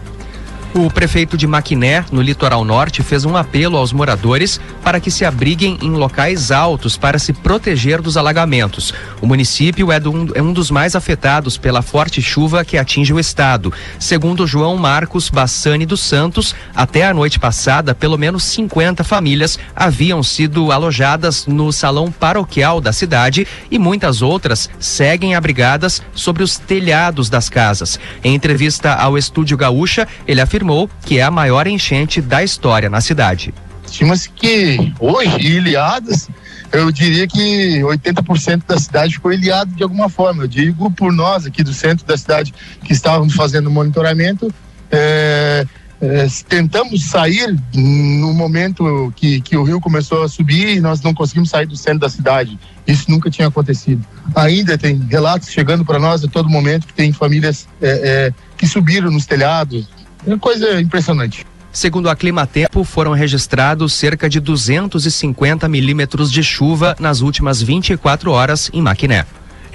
[0.76, 5.24] O prefeito de Maquiné, no litoral norte, fez um apelo aos moradores para que se
[5.24, 8.92] abriguem em locais altos para se proteger dos alagamentos.
[9.22, 13.20] O município é, do, é um dos mais afetados pela forte chuva que atinge o
[13.20, 13.72] estado.
[14.00, 20.24] Segundo João Marcos Bassani dos Santos, até a noite passada, pelo menos 50 famílias haviam
[20.24, 27.30] sido alojadas no salão paroquial da cidade e muitas outras seguem abrigadas sobre os telhados
[27.30, 28.00] das casas.
[28.24, 30.62] Em entrevista ao Estúdio Gaúcha, ele afirmou
[31.06, 33.54] que é a maior enchente da história na cidade.
[33.86, 36.30] Estima-se que hoje, ilhadas,
[36.71, 40.43] eu diria que 80% da cidade ficou ilhada de alguma forma.
[40.43, 44.52] Eu digo por nós aqui do centro da cidade que estávamos fazendo monitoramento,
[44.91, 45.67] é,
[46.02, 51.13] é, tentamos sair no momento que, que o rio começou a subir e nós não
[51.13, 52.60] conseguimos sair do centro da cidade.
[52.88, 54.04] Isso nunca tinha acontecido.
[54.36, 59.12] Ainda tem relatos chegando para nós a todo momento que tem famílias é, que subiram
[59.12, 59.88] nos telhados,
[60.26, 61.46] é uma coisa impressionante.
[61.72, 68.70] Segundo a Climatempo, foram registrados cerca de 250 milímetros de chuva nas últimas 24 horas
[68.72, 69.26] em Maquiné.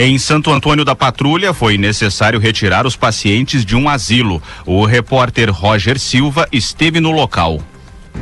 [0.01, 4.41] Em Santo Antônio da Patrulha, foi necessário retirar os pacientes de um asilo.
[4.65, 7.61] O repórter Roger Silva esteve no local.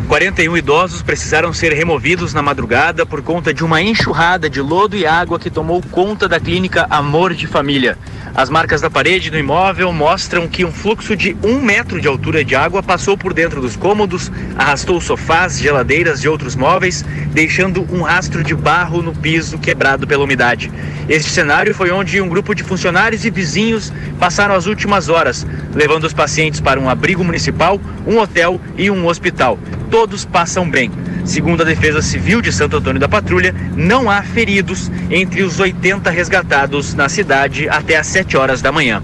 [0.09, 5.05] 41 idosos precisaram ser removidos na madrugada por conta de uma enxurrada de lodo e
[5.05, 7.99] água que tomou conta da clínica Amor de Família.
[8.37, 12.45] As marcas da parede do imóvel mostram que um fluxo de um metro de altura
[12.45, 18.03] de água passou por dentro dos cômodos, arrastou sofás, geladeiras e outros móveis, deixando um
[18.03, 20.71] rastro de barro no piso quebrado pela umidade.
[21.09, 26.05] Este cenário foi onde um grupo de funcionários e vizinhos passaram as últimas horas, levando
[26.05, 29.59] os pacientes para um abrigo municipal, um hotel e um hospital.
[29.91, 30.91] Todos passam bem.
[31.25, 36.11] Segundo a Defesa Civil de Santo Antônio da Patrulha, não há feridos entre os 80
[36.11, 39.03] resgatados na cidade até às 7 horas da manhã.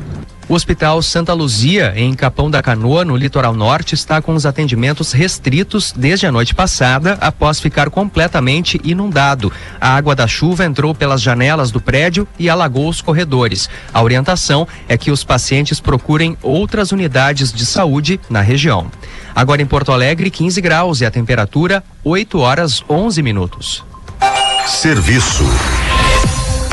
[0.52, 5.10] O Hospital Santa Luzia, em Capão da Canoa, no litoral norte, está com os atendimentos
[5.10, 9.50] restritos desde a noite passada, após ficar completamente inundado.
[9.80, 13.70] A água da chuva entrou pelas janelas do prédio e alagou os corredores.
[13.94, 18.90] A orientação é que os pacientes procurem outras unidades de saúde na região.
[19.34, 23.82] Agora em Porto Alegre, 15 graus e a temperatura 8 horas 11 minutos.
[24.66, 25.44] Serviço.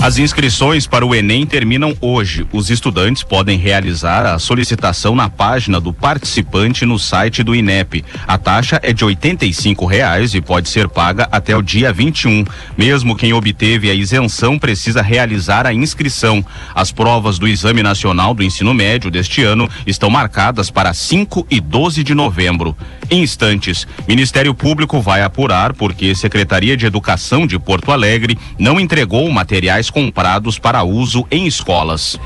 [0.02, 2.48] As inscrições para o Enem terminam hoje.
[2.54, 8.06] Os estudantes podem realizar a solicitação na página do participante no site do INEP.
[8.26, 12.46] A taxa é de 85 reais e pode ser paga até o dia 21.
[12.78, 16.44] Mesmo quem obteve a isenção precisa realizar a inscrição.
[16.74, 21.60] As provas do Exame Nacional do Ensino Médio deste ano estão marcadas para 5 e
[21.60, 22.76] 12 de novembro.
[23.10, 29.30] Em instantes, Ministério Público vai apurar porque Secretaria de Educação de Porto Alegre não entregou
[29.32, 32.20] materiais comprados para uso em escolas.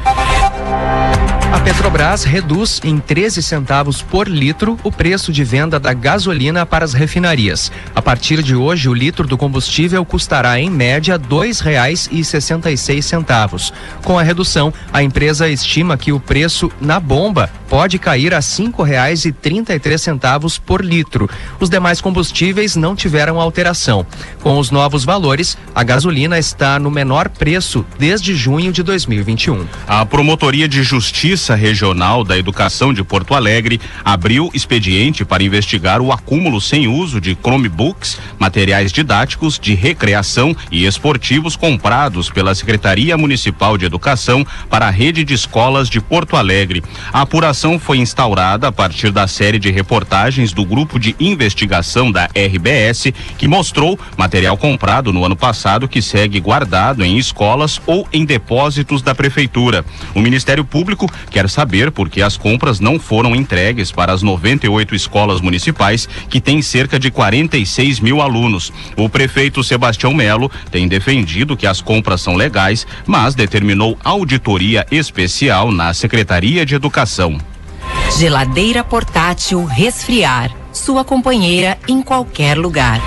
[1.53, 6.83] A Petrobras reduz em 13 centavos por litro o preço de venda da gasolina para
[6.83, 7.71] as refinarias.
[7.93, 13.71] A partir de hoje, o litro do combustível custará em média R$ 2,66.
[14.03, 18.43] Com a redução, a empresa estima que o preço na bomba pode cair a R$
[18.43, 21.29] 5,33 por litro.
[21.59, 24.07] Os demais combustíveis não tiveram alteração.
[24.41, 29.67] Com os novos valores, a gasolina está no menor preço desde junho de 2021.
[29.87, 36.13] A Promotoria de Justiça Regional da Educação de Porto Alegre abriu expediente para investigar o
[36.13, 43.77] acúmulo sem uso de Chromebooks, materiais didáticos de recreação e esportivos comprados pela Secretaria Municipal
[43.77, 46.81] de Educação para a rede de escolas de Porto Alegre.
[47.11, 52.25] A apuração foi instaurada a partir da série de reportagens do grupo de investigação da
[52.27, 58.23] RBS que mostrou material comprado no ano passado que segue guardado em escolas ou em
[58.23, 59.83] depósitos da prefeitura.
[60.13, 64.95] O Ministério Público quer saber por que as compras não foram entregues para as 98
[64.95, 68.71] escolas municipais que têm cerca de 46 mil alunos.
[68.97, 75.71] O prefeito Sebastião Melo tem defendido que as compras são legais, mas determinou auditoria especial
[75.71, 77.37] na Secretaria de Educação.
[78.17, 80.51] Geladeira portátil resfriar.
[80.71, 82.99] Sua companheira em qualquer lugar.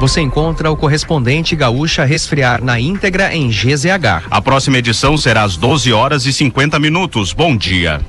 [0.00, 4.26] Você encontra o correspondente Gaúcha Resfriar na íntegra em GZH.
[4.30, 7.32] A próxima edição será às 12 horas e 50 minutos.
[7.32, 8.00] Bom dia.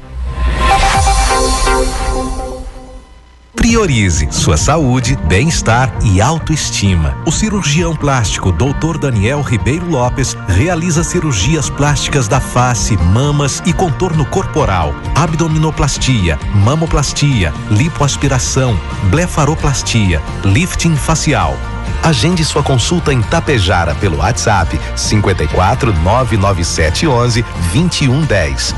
[3.55, 7.17] Priorize sua saúde, bem-estar e autoestima.
[7.25, 8.99] O cirurgião plástico Dr.
[8.99, 18.79] Daniel Ribeiro Lopes realiza cirurgias plásticas da face, mamas e contorno corporal, abdominoplastia, mamoplastia, lipoaspiração,
[19.09, 21.57] blefaroplastia, lifting facial.
[22.03, 27.41] Agende sua consulta em Tapejara pelo WhatsApp 54 997 11
[27.73, 28.75] 2110.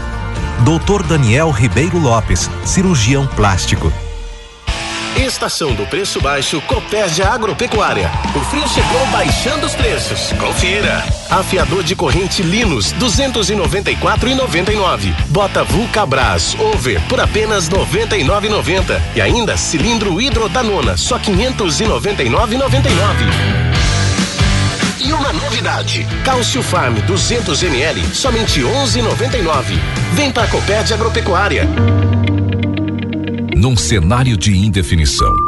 [0.63, 1.03] Dr.
[1.03, 3.91] Daniel Ribeiro Lopes, cirurgião plástico.
[5.17, 8.09] Estação do Preço Baixo Copérdia Agropecuária.
[8.35, 10.31] O frio chegou baixando os preços.
[10.33, 11.03] Confira.
[11.29, 15.15] Afiador de corrente Linus 294,99.
[15.27, 22.87] Bota Vulcabras Over por apenas 99,90 e ainda cilindro hidrodanona só 599,99.
[24.99, 29.79] E uma novidade: Cálcio Farm 200 ml, somente 11,99.
[30.13, 31.67] Vem pra Copérdia Agropecuária.
[33.59, 35.33] Num cenário de indefinição,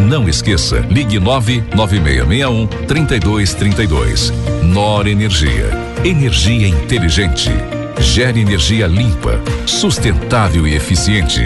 [0.00, 4.32] não esqueça, ligue 99661 3232.
[4.62, 5.70] Nor Energia.
[6.04, 7.50] Energia inteligente.
[7.98, 11.44] Gere energia limpa, sustentável e eficiente.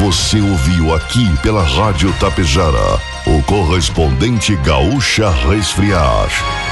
[0.00, 6.69] Você ouviu aqui pela Rádio Tapejara o correspondente Gaúcha Resfriar.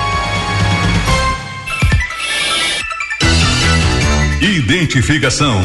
[4.41, 5.61] Identificação.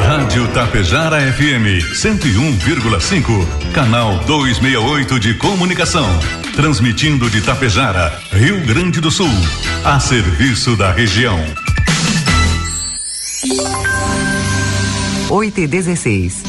[0.00, 6.08] Rádio Tapejara FM 101,5, canal 268 de comunicação.
[6.54, 9.28] Transmitindo de Tapejara, Rio Grande do Sul,
[9.84, 11.38] a serviço da região.
[15.28, 16.42] 8 e 16.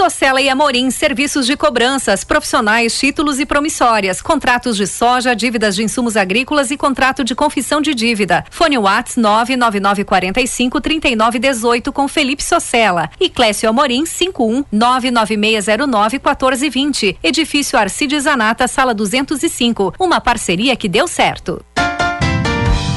[0.00, 5.82] Socela e Amorim, serviços de cobranças, profissionais, títulos e promissórias, contratos de soja, dívidas de
[5.82, 8.42] insumos agrícolas e contrato de confissão de dívida.
[8.50, 17.18] Fone Whats 99945 3918 com Felipe Socela e Clécio Amorim 51 99609 1420.
[17.22, 19.92] Edifício Arcides Zanata, sala 205.
[19.98, 21.62] Uma parceria que deu certo.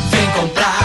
[0.10, 0.83] Vem comprar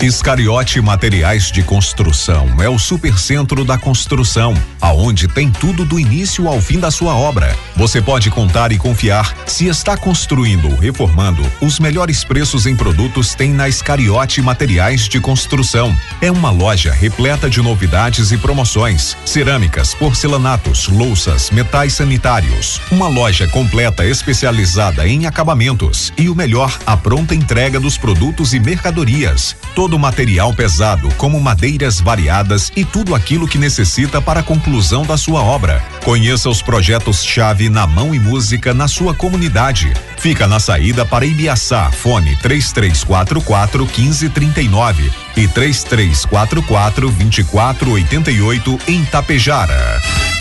[0.00, 6.60] Iscariote Materiais de Construção é o supercentro da construção, aonde tem tudo do início ao
[6.60, 7.52] fim da sua obra.
[7.74, 11.44] Você pode contar e confiar se está construindo ou reformando.
[11.60, 15.94] Os melhores preços em produtos tem na Iscariote Materiais de Construção.
[16.20, 22.80] É uma loja repleta de novidades e promoções: cerâmicas, porcelanatos, louças, metais sanitários.
[22.92, 28.60] Uma loja completa especializada em acabamentos e o melhor, a pronta entrega dos produtos e
[28.60, 29.56] mercadorias.
[29.74, 35.04] Todo o material pesado, como madeiras variadas e tudo aquilo que necessita para a conclusão
[35.04, 35.82] da sua obra.
[36.04, 39.92] Conheça os projetos-chave na mão e música na sua comunidade.
[40.18, 50.37] Fica na saída para Ibiaçá, fone 3344 1539 e 3344 2488 em Tapejara.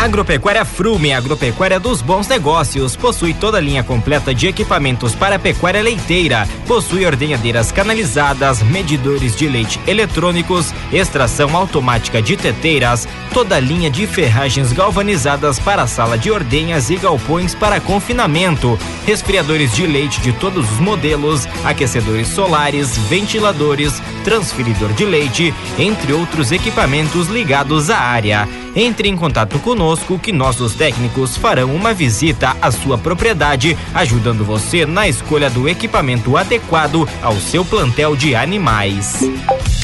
[0.00, 2.96] Agropecuária Frume, agropecuária dos bons negócios.
[2.96, 6.48] Possui toda a linha completa de equipamentos para pecuária leiteira.
[6.66, 14.06] Possui ordenhadeiras canalizadas, medidores de leite eletrônicos, extração automática de teteiras, toda a linha de
[14.06, 20.64] ferragens galvanizadas para sala de ordenhas e galpões para confinamento, resfriadores de leite de todos
[20.72, 28.48] os modelos, aquecedores solares, ventiladores, transferidor de leite, entre outros equipamentos ligados à área.
[28.74, 34.86] Entre em contato conosco que nossos técnicos farão uma visita à sua propriedade, ajudando você
[34.86, 39.20] na escolha do equipamento adequado ao seu plantel de animais.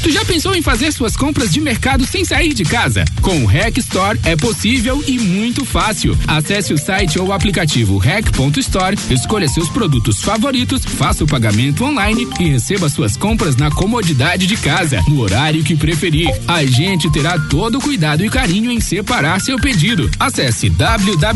[0.07, 3.05] Tu já pensou em fazer suas compras de mercado sem sair de casa?
[3.21, 6.17] Com o Rec Store é possível e muito fácil.
[6.29, 12.25] Acesse o site ou o aplicativo rec.store, escolha seus produtos favoritos, faça o pagamento online
[12.39, 16.33] e receba suas compras na comodidade de casa, no horário que preferir.
[16.47, 20.09] A gente terá todo o cuidado e carinho em separar seu pedido.
[20.21, 21.27] Acesse www.rec.store.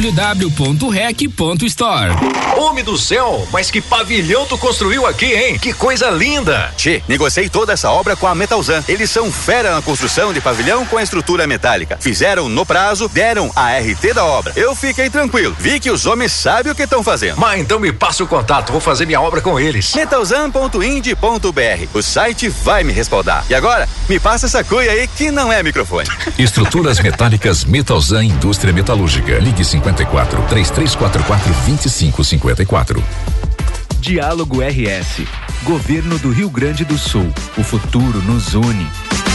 [2.57, 5.59] Homem do céu, mas que pavilhão tu construiu aqui, hein?
[5.59, 6.73] Que coisa linda!
[6.77, 8.85] Tchê, negociei toda essa obra com a Metalzan.
[8.87, 11.97] Eles são fera na construção de pavilhão com a estrutura metálica.
[12.01, 14.53] Fizeram no prazo, deram a RT da obra.
[14.55, 15.57] Eu fiquei tranquilo.
[15.59, 17.39] Vi que os homens sabem o que estão fazendo.
[17.39, 19.95] Mas então me passa o contato, vou fazer minha obra com eles.
[19.95, 21.89] Metalzan.ind.br.
[21.95, 23.45] O site vai me respaldar.
[23.49, 26.09] E agora, me passa essa cuia aí que não é microfone.
[26.39, 29.39] Estruturas metálicas Metalzan Indústria Metalúrgica.
[29.39, 33.30] Ligue 54 3344 2554.
[34.01, 35.27] Diálogo RS.
[35.63, 37.31] Governo do Rio Grande do Sul.
[37.59, 39.30] O futuro nos une.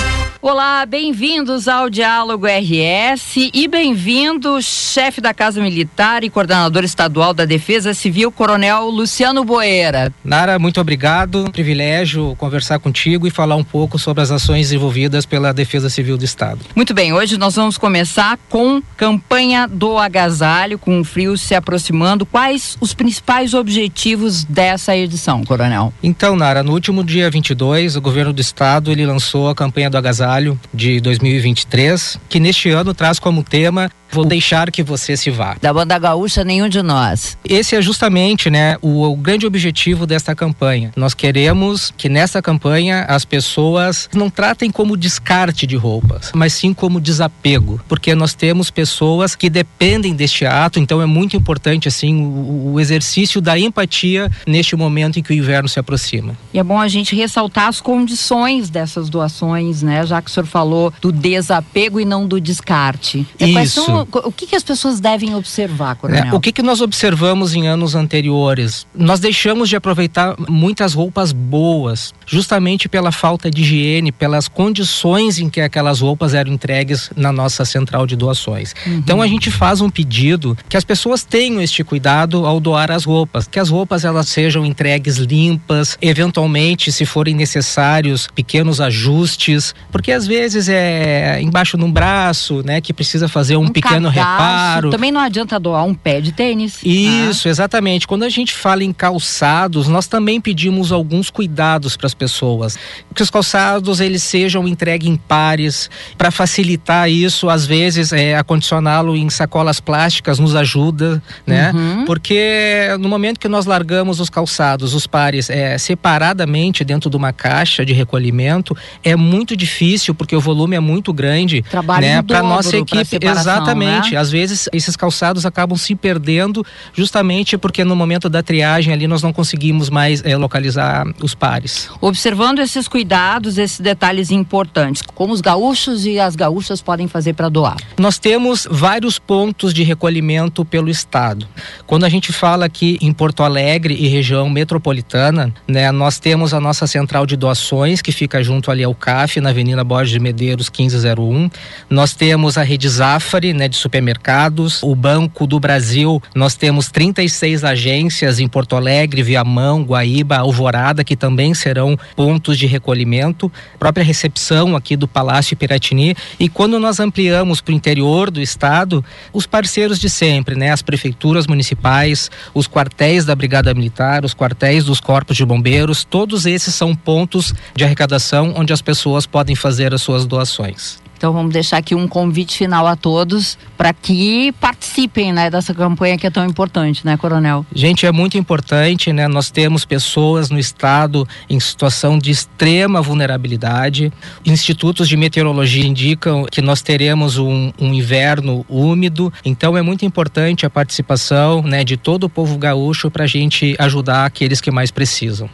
[0.48, 7.46] Olá, bem-vindos ao Diálogo RS e bem-vindo chefe da Casa Militar e coordenador estadual da
[7.46, 10.14] Defesa Civil, Coronel Luciano Boeira.
[10.24, 11.50] Nara, muito obrigado.
[11.52, 16.24] Privilégio conversar contigo e falar um pouco sobre as ações envolvidas pela Defesa Civil do
[16.24, 16.60] Estado.
[16.76, 22.24] Muito bem, hoje nós vamos começar com campanha do agasalho, com o frio se aproximando.
[22.24, 25.92] Quais os principais objetivos dessa edição, Coronel?
[26.04, 29.98] Então, Nara, no último dia 22, o governo do estado ele lançou a campanha do
[29.98, 30.35] agasalho
[30.74, 35.56] de 2023, que neste ano traz como tema Vou deixar que você se vá.
[35.62, 37.38] Da banda gaúcha, nenhum de nós.
[37.44, 40.92] Esse é justamente, né, o, o, grande objetivo desta campanha.
[40.96, 46.74] Nós queremos que nessa campanha as pessoas não tratem como descarte de roupas, mas sim
[46.74, 52.24] como desapego, porque nós temos pessoas que dependem deste ato, então é muito importante assim
[52.24, 56.38] o, o exercício da empatia neste momento em que o inverno se aproxima.
[56.54, 60.46] E é bom a gente ressaltar as condições dessas doações, né, já que o senhor
[60.46, 63.28] falou do desapego e não do descarte.
[63.40, 66.26] Isso o que, que as pessoas devem observar, Coronel?
[66.26, 68.86] É, o que, que nós observamos em anos anteriores?
[68.94, 75.50] Nós deixamos de aproveitar muitas roupas boas, justamente pela falta de higiene, pelas condições em
[75.50, 78.74] que aquelas roupas eram entregues na nossa central de doações.
[78.86, 78.94] Uhum.
[78.96, 83.06] Então a gente faz um pedido que as pessoas tenham este cuidado ao doar as
[83.06, 90.12] roupas, que as roupas elas sejam entregues limpas, eventualmente, se forem necessários, pequenos ajustes, porque
[90.12, 94.90] às vezes é embaixo num braço, né, que precisa fazer um, um pequeno pequeno reparo.
[94.90, 96.80] Também não adianta doar um pé de tênis.
[96.84, 97.52] Isso, ah.
[97.52, 98.08] exatamente.
[98.08, 102.78] Quando a gente fala em calçados, nós também pedimos alguns cuidados para as pessoas.
[103.14, 105.90] Que os calçados eles sejam entregues em pares.
[106.18, 111.72] Para facilitar isso, às vezes, é, acondicioná-lo em sacolas plásticas nos ajuda, né?
[111.74, 112.06] Uhum.
[112.06, 117.32] Porque no momento que nós largamos os calçados, os pares, é, separadamente dentro de uma
[117.32, 121.62] caixa de recolhimento, é muito difícil, porque o volume é muito grande.
[121.64, 122.22] Trabalho né?
[122.22, 123.20] Para nossa equipe.
[123.22, 124.14] Exatamente Exatamente.
[124.14, 124.20] né?
[124.20, 129.22] Às vezes esses calçados acabam se perdendo justamente porque no momento da triagem ali nós
[129.22, 131.90] não conseguimos mais eh, localizar os pares.
[132.02, 137.50] Observando esses cuidados, esses detalhes importantes, como os gaúchos e as gaúchas podem fazer para
[137.50, 137.78] doar.
[137.98, 141.48] Nós temos vários pontos de recolhimento pelo estado.
[141.86, 146.60] Quando a gente fala aqui em Porto Alegre e região metropolitana, né, nós temos a
[146.60, 150.70] nossa central de doações que fica junto ali ao CAF, na Avenida Borges de Medeiros
[150.70, 151.50] 1501.
[151.90, 156.22] Nós temos a rede Zafari, né, de supermercados, o Banco do Brasil.
[156.34, 162.66] Nós temos 36 agências em Porto Alegre, Viamão, Guaíba, Alvorada, que também serão pontos de
[162.66, 163.52] recolhimento.
[163.80, 166.16] Própria recepção aqui do Palácio Piratini.
[166.40, 170.82] E quando nós ampliamos para o interior do estado, os parceiros de sempre, né, as
[170.82, 176.74] prefeituras municipais, os quartéis da Brigada Militar, os quartéis dos corpos de bombeiros, todos esses
[176.76, 181.05] são pontos de arrecadação onde as pessoas podem fazer as suas doações.
[181.18, 186.18] Então vamos deixar aqui um convite final a todos para que participem, né, dessa campanha
[186.18, 187.66] que é tão importante, né, Coronel?
[187.74, 189.28] Gente, é muito importante, né?
[189.28, 194.12] Nós temos pessoas no estado em situação de extrema vulnerabilidade.
[194.46, 199.32] Institutos de meteorologia indicam que nós teremos um, um inverno úmido.
[199.44, 203.76] Então é muito importante a participação, né, de todo o povo gaúcho para a gente
[203.80, 205.50] ajudar aqueles que mais precisam.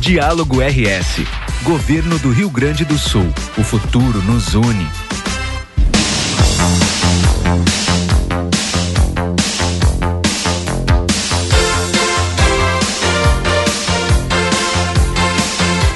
[0.00, 1.26] Diálogo RS.
[1.62, 3.26] Governo do Rio Grande do Sul.
[3.58, 4.86] O futuro nos une.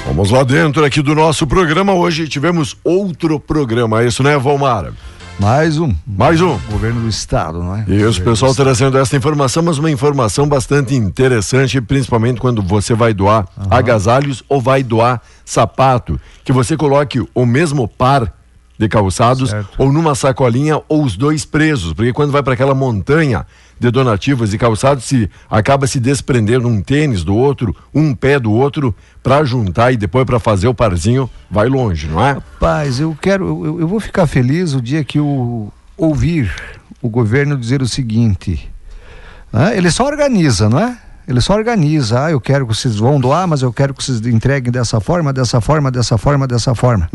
[0.06, 1.92] Vamos lá dentro aqui do nosso programa.
[1.94, 4.92] Hoje tivemos outro programa, é isso, né, Valmara?
[5.40, 5.94] Mais um.
[6.06, 6.58] Mais um.
[6.70, 7.86] Governo do Estado, não é?
[7.88, 13.48] Isso, pessoal trazendo essa informação, mas uma informação bastante interessante, principalmente quando você vai doar
[13.70, 18.30] agasalhos ou vai doar sapato, que você coloque o mesmo par
[18.78, 23.46] de calçados ou numa sacolinha ou os dois presos, porque quando vai para aquela montanha
[23.80, 28.52] de donativos e calçados se acaba se desprendendo um tênis do outro, um pé do
[28.52, 32.32] outro para juntar e depois para fazer o parzinho, vai longe, não é?
[32.32, 36.54] Rapaz, eu quero, eu, eu vou ficar feliz o dia que eu ouvir
[37.00, 38.70] o governo dizer o seguinte:
[39.50, 39.74] né?
[39.74, 40.98] ele só organiza, não é?
[41.26, 42.26] Ele só organiza.
[42.26, 45.32] Ah, eu quero que vocês vão doar, mas eu quero que vocês entreguem dessa forma,
[45.32, 47.08] dessa forma, dessa forma, dessa forma.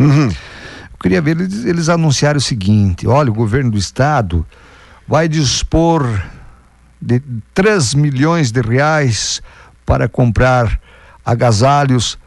[0.96, 4.44] Eu queria ver eles, eles anunciarem o seguinte: olha, o governo do estado
[5.08, 6.08] vai dispor
[7.06, 7.22] de
[7.54, 9.42] 3 milhões de reais
[9.86, 10.80] para comprar
[11.24, 12.18] agasalhos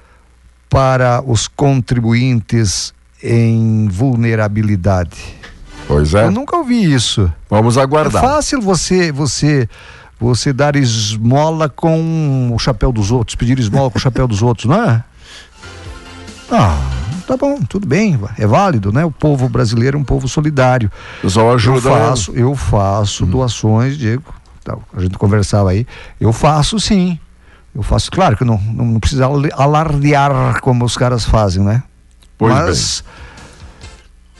[0.70, 5.36] para os contribuintes em vulnerabilidade.
[5.88, 6.26] Pois é.
[6.26, 7.32] Eu nunca ouvi isso.
[7.50, 8.22] Vamos aguardar.
[8.22, 9.68] É fácil você você
[10.20, 14.66] você dar esmola com o chapéu dos outros, pedir esmola com o chapéu dos outros,
[14.66, 15.04] não é?
[16.50, 16.76] Ah,
[17.26, 19.04] tá bom, tudo bem, é válido, né?
[19.04, 20.90] O povo brasileiro é um povo solidário.
[21.22, 21.88] Pessoal ajuda.
[21.88, 24.34] Eu faço, eu faço doações, Diego.
[24.64, 25.86] Tá, A gente conversava aí.
[26.20, 27.18] Eu faço sim.
[27.74, 31.82] Eu faço, claro que não, não, não precisa alardear como os caras fazem, né?
[32.36, 33.04] Pois Mas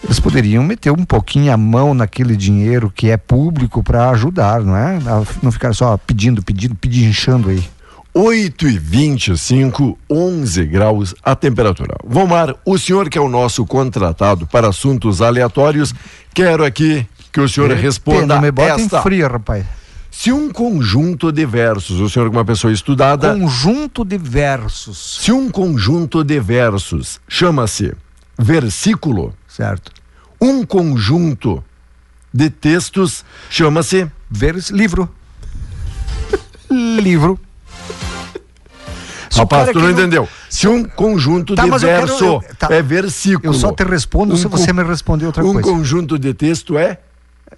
[0.02, 4.76] eles poderiam meter um pouquinho a mão naquele dinheiro que é público para ajudar, não
[4.76, 4.96] é?
[4.96, 7.62] A Não ficar só pedindo, pedindo, pedinchando aí.
[8.14, 11.94] 8 e 25, 11 graus a temperatura.
[12.04, 15.94] Vomar, o senhor que é o nosso contratado para assuntos aleatórios,
[16.34, 18.98] quero aqui que o senhor responda não me bota esta.
[18.98, 19.64] em frio, rapaz.
[20.20, 23.32] Se um conjunto de versos, o senhor é uma pessoa estudada...
[23.34, 25.20] Conjunto de versos.
[25.22, 27.94] Se um conjunto de versos chama-se
[28.36, 29.32] versículo...
[29.46, 29.92] Certo.
[30.40, 31.62] Um conjunto
[32.34, 34.10] de textos chama-se...
[34.28, 34.70] Vers...
[34.70, 35.08] Livro.
[36.68, 37.38] Livro.
[39.30, 40.28] Se o Rapaz, tu não entendeu.
[40.50, 42.66] Se um conjunto Tá, de eu quero- verso eu- tá.
[42.74, 43.46] é versículo.
[43.46, 45.68] Eu só te respondo se Um você con- me responder outra um coisa.
[45.70, 46.98] conjunto de texto é?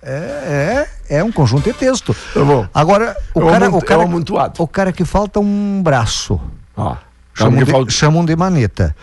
[0.03, 2.15] É, é, é um conjunto de texto.
[2.33, 2.67] Tá bom.
[2.73, 4.63] Agora, o É cara, amonto- o cara, é amontoado.
[4.63, 6.41] o cara que falta um braço.
[6.77, 6.97] Ah,
[7.35, 8.95] chamam, que de, falta- chamam de maneta.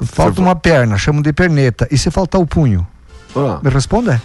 [0.00, 1.88] Falta Você uma perna, chamam de perneta.
[1.90, 2.86] E se faltar o punho?
[3.34, 3.58] Ah.
[3.62, 4.20] Me responda.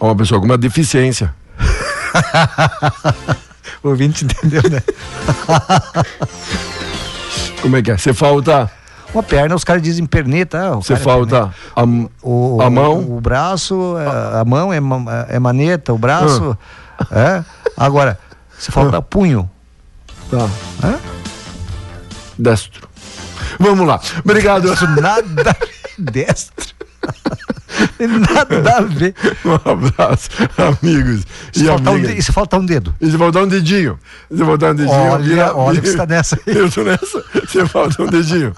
[0.00, 1.32] É Uma pessoa com uma deficiência.
[3.82, 4.82] o ouvinte entendeu, né?
[7.60, 7.96] Como é que é?
[7.96, 8.68] Você falta.
[9.14, 10.58] Uma perna, os caras dizem perneta.
[10.58, 11.82] ah, o Você cara é falta a,
[12.22, 13.00] o, a mão.
[13.00, 14.78] O, braço, é- a mão é,
[15.28, 16.56] é maneta, o braço.
[17.10, 17.44] É.
[17.76, 18.18] Agora,
[18.58, 19.50] se falta punho.
[20.30, 20.48] Tá.
[20.82, 20.94] Hã?
[22.38, 22.88] Destro.
[23.58, 24.00] Vamos lá.
[24.24, 24.72] Obrigado.
[24.72, 25.56] Isso nada
[25.98, 26.72] destro.
[27.98, 29.14] nada a ver.
[29.44, 31.24] Um abraço, amigos.
[31.52, 32.12] Se e faltar, um amigas.
[32.14, 32.94] de- e se faltar um dedo.
[33.00, 33.98] E se faltar um dedinho?
[34.30, 34.96] Se faltar um dedinho.
[34.98, 36.56] Olha, vira- olha vira- que você tá nessa aí.
[36.56, 37.24] Eu tô nessa.
[37.48, 38.54] Se falta um dedinho.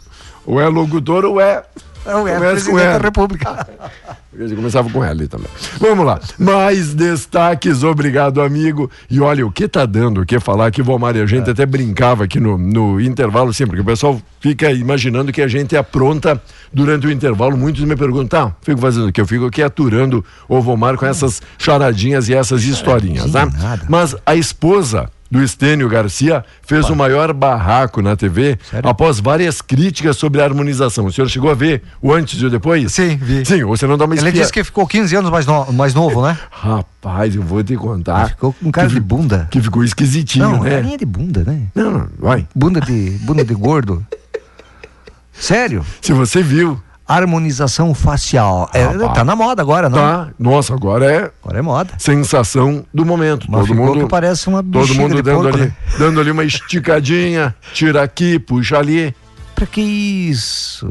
[0.46, 1.62] Ou é locutor ou é
[2.04, 2.98] Não, é Começa presidente com da.
[2.98, 3.66] República.
[4.36, 5.46] Eu começava com L também.
[5.78, 6.20] Vamos lá.
[6.38, 8.90] Mais destaques, obrigado, amigo.
[9.08, 11.64] E olha, o que tá dando o que falar aqui, Vomar, e a gente até
[11.64, 16.40] brincava aqui no, no intervalo sempre, que o pessoal fica imaginando que a gente apronta
[16.72, 17.56] durante o intervalo.
[17.56, 19.20] Muitos me perguntam, tá, fico fazendo o quê?
[19.20, 23.48] Eu fico aqui aturando o Vomar com essas charadinhas e essas historinhas, né?
[23.88, 30.16] Mas a esposa do Estênio Garcia fez o maior barraco na TV após várias críticas
[30.16, 31.06] sobre a harmonização.
[31.06, 32.92] O senhor chegou a ver o antes e o depois?
[32.92, 33.44] Sim, vi.
[33.44, 35.92] Sim, você não dá uma Ele espia- disse que ficou 15 anos mais, no- mais
[35.94, 36.38] novo, né?
[36.52, 38.28] Rapaz, eu vou te contar.
[38.28, 39.48] Ficou com cara que de bunda.
[39.50, 40.70] Que ficou esquisitinho, Não, né?
[40.70, 41.62] carinha de bunda, né?
[41.74, 42.46] Não, não, vai.
[42.54, 44.06] Bunda de, bunda de gordo.
[45.32, 45.84] Sério?
[46.00, 46.80] Se você viu.
[47.06, 48.68] Harmonização facial.
[48.72, 49.12] É, Rapaz.
[49.12, 49.98] tá na moda agora, não?
[49.98, 50.28] Tá.
[50.38, 51.30] Nossa, agora é.
[51.42, 51.90] Agora é moda.
[51.98, 53.46] Sensação do momento.
[53.50, 54.00] Mas todo mundo.
[54.00, 55.72] que parece uma Todo mundo dando porco, ali, né?
[55.98, 59.14] dando ali uma esticadinha, tira aqui, puxa ali.
[59.54, 60.90] Pra que isso?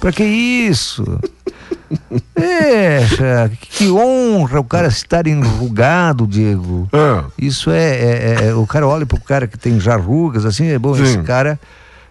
[0.00, 1.04] Pra que isso?
[2.36, 6.86] É, que honra o cara estar enrugado, Diego.
[6.92, 7.24] Ah.
[7.38, 10.78] Isso é, é- é- O cara olha pro cara que tem já rugas, assim, é
[10.78, 11.02] bom, Sim.
[11.04, 11.58] esse cara.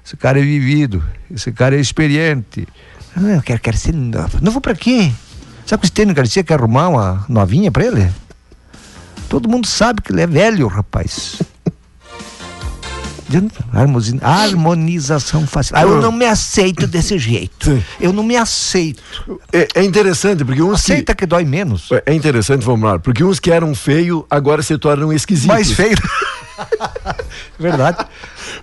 [0.08, 2.66] Esse cara é vivido, esse cara é experiente.
[3.14, 4.62] Ah, eu quero, quero ser novo.
[4.62, 5.12] Pra quê?
[5.66, 8.10] Sabe que o Stênio Garcia quer arrumar uma novinha pra ele?
[9.28, 11.42] Todo mundo sabe que ele é velho, rapaz.
[14.22, 15.82] Harmonização facial.
[15.82, 17.84] Ah, eu não me aceito desse jeito.
[18.00, 19.04] Eu não me aceito.
[19.52, 21.90] É, é interessante, porque uns Aceita que dói menos.
[22.06, 25.54] É interessante, vamos lá, porque uns que eram feio agora se tornam esquisitos.
[25.54, 25.98] Mais feio.
[27.60, 28.06] Verdade.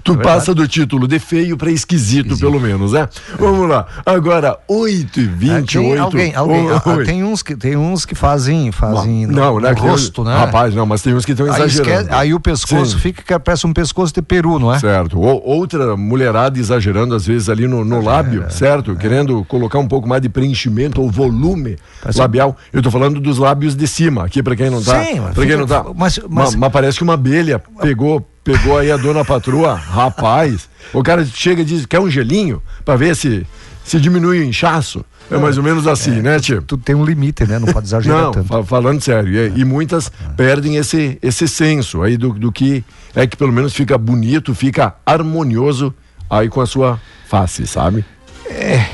[0.02, 0.34] Tu Verdade.
[0.36, 3.08] passa do título de feio para esquisito, pelo menos, né?
[3.38, 3.86] Vamos lá.
[4.04, 7.04] Agora, 8 e Ah, 28 tem alguém, alguém, ah, oi.
[7.04, 9.70] tem uns que tem uns que fazem fazem Não, no, né?
[9.70, 10.36] no que tem- rosto, né?
[10.36, 12.08] Rapaz, não, mas tem uns que estão exagerando.
[12.12, 12.98] aí o pescoço Sim.
[12.98, 14.78] fica que parece um pescoço de peru, não é?
[14.78, 15.18] Certo.
[15.20, 18.94] Ou, outra mulherada exagerando, às vezes, ali no, no lábio, certo?
[18.96, 22.56] Querendo colocar um pouco mais de preenchimento ou volume Parece- labial.
[22.72, 25.04] Eu tô falando dos lábios de cima, aqui pra quem não tá.
[25.04, 25.84] Sim, mas pra quem fica- não tá.
[25.94, 29.74] mas- Ma- mas- mas parece que uma abelha pegou, pegou aí a dona patroa.
[29.74, 32.62] Rapaz, o cara chega e diz: quer um gelinho?
[32.84, 33.46] Pra ver se,
[33.84, 35.04] se diminui o inchaço.
[35.30, 36.60] É mais ou menos assim, né, tio?
[36.60, 37.58] Tu tem um limite, né?
[37.58, 38.46] Não pode exagerar Não, tanto.
[38.46, 39.32] fa- falando sério.
[39.56, 43.72] E, e muitas perdem esse, esse senso aí do, do que é que pelo menos
[43.72, 45.94] fica bonito, fica harmonioso
[46.28, 48.04] aí com a sua face, sabe?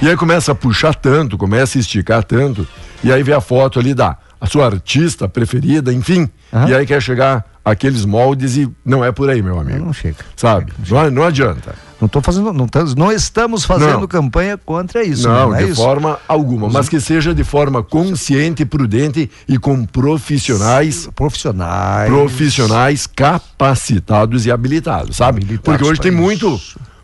[0.01, 2.66] E aí começa a puxar tanto, começa a esticar tanto,
[3.03, 6.28] e aí vê a foto ali da a sua artista preferida, enfim.
[6.68, 9.84] E aí quer chegar aqueles moldes e não é por aí, meu amigo.
[9.84, 10.16] Não chega.
[10.36, 10.72] Sabe?
[10.88, 11.74] Não, não adianta.
[12.01, 14.07] Não tô fazendo, não, estamos- não estamos fazendo Não.
[14.09, 15.28] campanha contra isso.
[15.28, 15.82] não, não é de isso?
[15.82, 24.47] forma alguma, mas que seja de forma consciente, prudente e com profissionais profissionais profissionais capacitados
[24.47, 25.45] e habilitados, sabe?
[25.59, 26.59] Porque hoje tem pra muito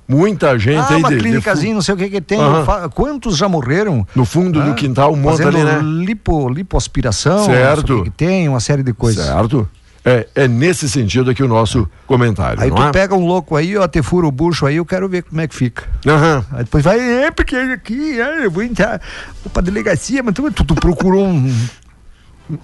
[0.09, 2.38] muita gente Ah, aí uma de, de clínicazinha, não sei o que que tem.
[2.64, 4.07] Fa- Quantos já morreram?
[4.14, 5.80] no fundo do Ah, quintal, um monte ali, né?
[5.82, 7.98] Lipo, lipoaspiração, Certo.
[8.04, 9.24] que que tem, uma série de coisas.
[9.26, 9.68] Certo?
[10.09, 12.92] É, é nesse sentido aqui o nosso comentário, Aí tu é?
[12.92, 15.48] pega um louco aí, ó, te fura o bucho aí, eu quero ver como é
[15.48, 15.82] que fica.
[16.07, 16.44] Aham.
[16.52, 19.00] Aí depois vai, é porque aqui, é, eu vou entrar
[19.42, 21.52] vou pra delegacia, mas tu, tu, tu procurou um,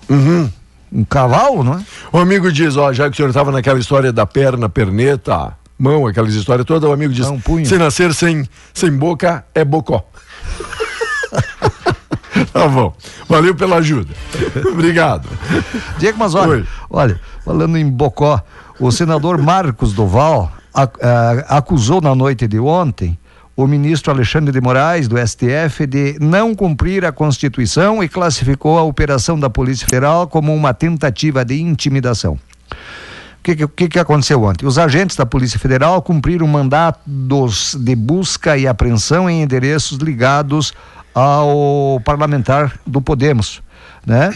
[0.08, 0.48] Uhum.
[0.92, 1.80] um cavalo, não é?
[2.12, 5.52] O amigo diz, ó, já que o senhor estava naquela história da perna, perneta,
[5.82, 7.66] mão, aquelas histórias todas, o amigo diz, punho.
[7.66, 10.06] se nascer sem, sem boca, é bocó.
[12.52, 12.94] tá bom.
[13.28, 14.14] Valeu pela ajuda.
[14.70, 15.28] Obrigado.
[15.98, 16.64] Diego, mas olha, Oi.
[16.90, 18.40] olha, falando em Bocó,
[18.78, 23.18] o senador Marcos Doval ac- ah, acusou na noite de ontem
[23.54, 28.82] o ministro Alexandre de Moraes, do STF, de não cumprir a Constituição e classificou a
[28.82, 32.38] operação da Polícia Federal como uma tentativa de intimidação.
[33.42, 34.64] O que, que, que aconteceu ontem?
[34.64, 40.72] Os agentes da Polícia Federal cumpriram mandados de busca e apreensão em endereços ligados
[41.12, 43.60] ao parlamentar do Podemos,
[44.06, 44.32] né?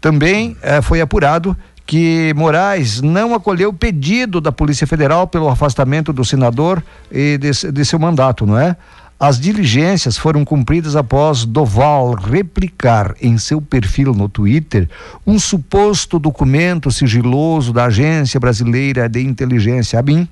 [0.00, 1.56] Também eh, foi apurado
[1.86, 6.82] que Moraes não acolheu o pedido da Polícia Federal pelo afastamento do senador
[7.12, 8.76] e de, de seu mandato, não é?
[9.20, 14.88] As diligências foram cumpridas após Doval replicar em seu perfil no Twitter
[15.26, 20.28] um suposto documento sigiloso da Agência Brasileira de Inteligência, ABIN,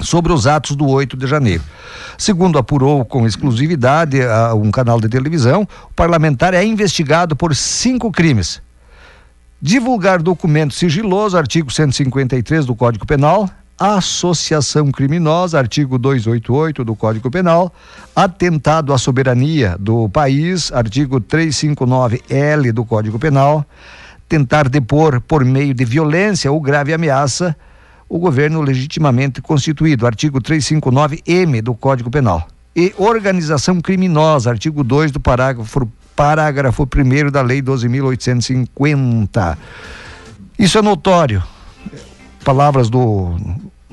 [0.00, 1.62] sobre os atos do 8 de janeiro.
[2.16, 8.10] Segundo apurou com exclusividade a um canal de televisão, o parlamentar é investigado por cinco
[8.10, 8.62] crimes.
[9.60, 13.50] Divulgar documento sigiloso, artigo 153 do Código Penal.
[13.78, 17.72] Associação criminosa, artigo 288 do Código Penal.
[18.14, 23.64] Atentado à soberania do país, artigo 359L do Código Penal.
[24.28, 27.56] Tentar depor por meio de violência ou grave ameaça
[28.08, 32.48] o governo legitimamente constituído, artigo 359M do Código Penal.
[32.74, 39.56] e organização criminosa, artigo 2 do parágrafo parágrafo 1 da lei 12.850.
[40.58, 41.40] Isso é notório.
[42.44, 43.36] Palavras do,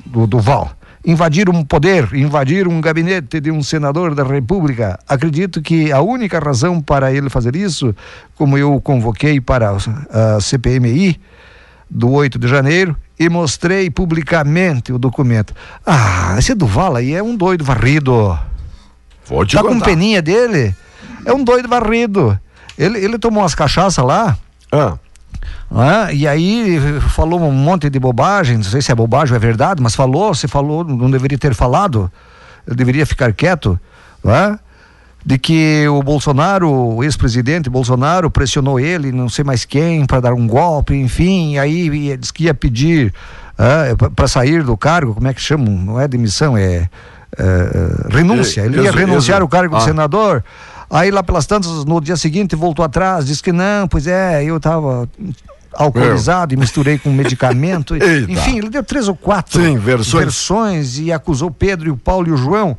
[0.06, 0.76] do, do Val
[1.06, 4.98] invadir um poder, invadir um gabinete de um senador da República.
[5.08, 7.94] Acredito que a única razão para ele fazer isso,
[8.34, 9.70] como eu convoquei para
[10.10, 11.20] a CPMI
[11.88, 15.54] do 8 de janeiro e mostrei publicamente o documento.
[15.86, 18.36] Ah, esse Duval aí é um doido varrido.
[19.24, 19.74] Vou te tá contar.
[19.74, 20.74] com peninha dele?
[21.24, 22.38] É um doido varrido.
[22.76, 24.36] Ele, ele tomou umas cachaças lá.
[24.72, 24.98] Ah.
[25.70, 26.78] Ah, e aí
[27.10, 30.34] falou um monte de bobagem, não sei se é bobagem ou é verdade, mas falou,
[30.34, 32.10] se falou, não deveria ter falado,
[32.66, 33.78] ele deveria ficar quieto,
[34.24, 34.58] ah,
[35.24, 40.32] de que o Bolsonaro, o ex-presidente Bolsonaro, pressionou ele, não sei mais quem, para dar
[40.32, 43.12] um golpe, enfim, aí disse que ia pedir
[43.58, 45.68] ah, para sair do cargo, como é que chama?
[45.68, 46.88] Não é demissão, é,
[47.36, 48.62] é renúncia.
[48.62, 49.78] Ele ia renunciar o cargo ah.
[49.78, 50.44] de senador.
[50.90, 54.56] Aí lá pelas tantas, no dia seguinte, voltou atrás, disse que não, pois é, eu
[54.56, 55.08] estava
[55.72, 57.94] alcoolizado e misturei com medicamento.
[58.28, 60.24] Enfim, ele deu três ou quatro Sim, versões.
[60.24, 62.76] versões e acusou Pedro e o Paulo e o João.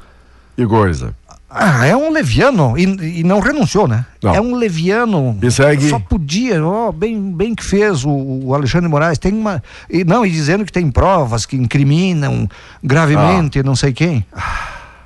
[0.57, 1.13] E coisa.
[1.49, 4.05] Ah, é um leviano e, e não renunciou, né?
[4.21, 4.35] Não.
[4.35, 5.37] É um leviano.
[5.49, 5.89] Segue.
[5.89, 9.17] Só podia, ó, bem, bem que fez o, o Alexandre Moraes.
[9.17, 9.63] Tem uma.
[9.89, 12.49] E, não, e dizendo que tem provas que incriminam
[12.83, 14.25] gravemente não sei quem.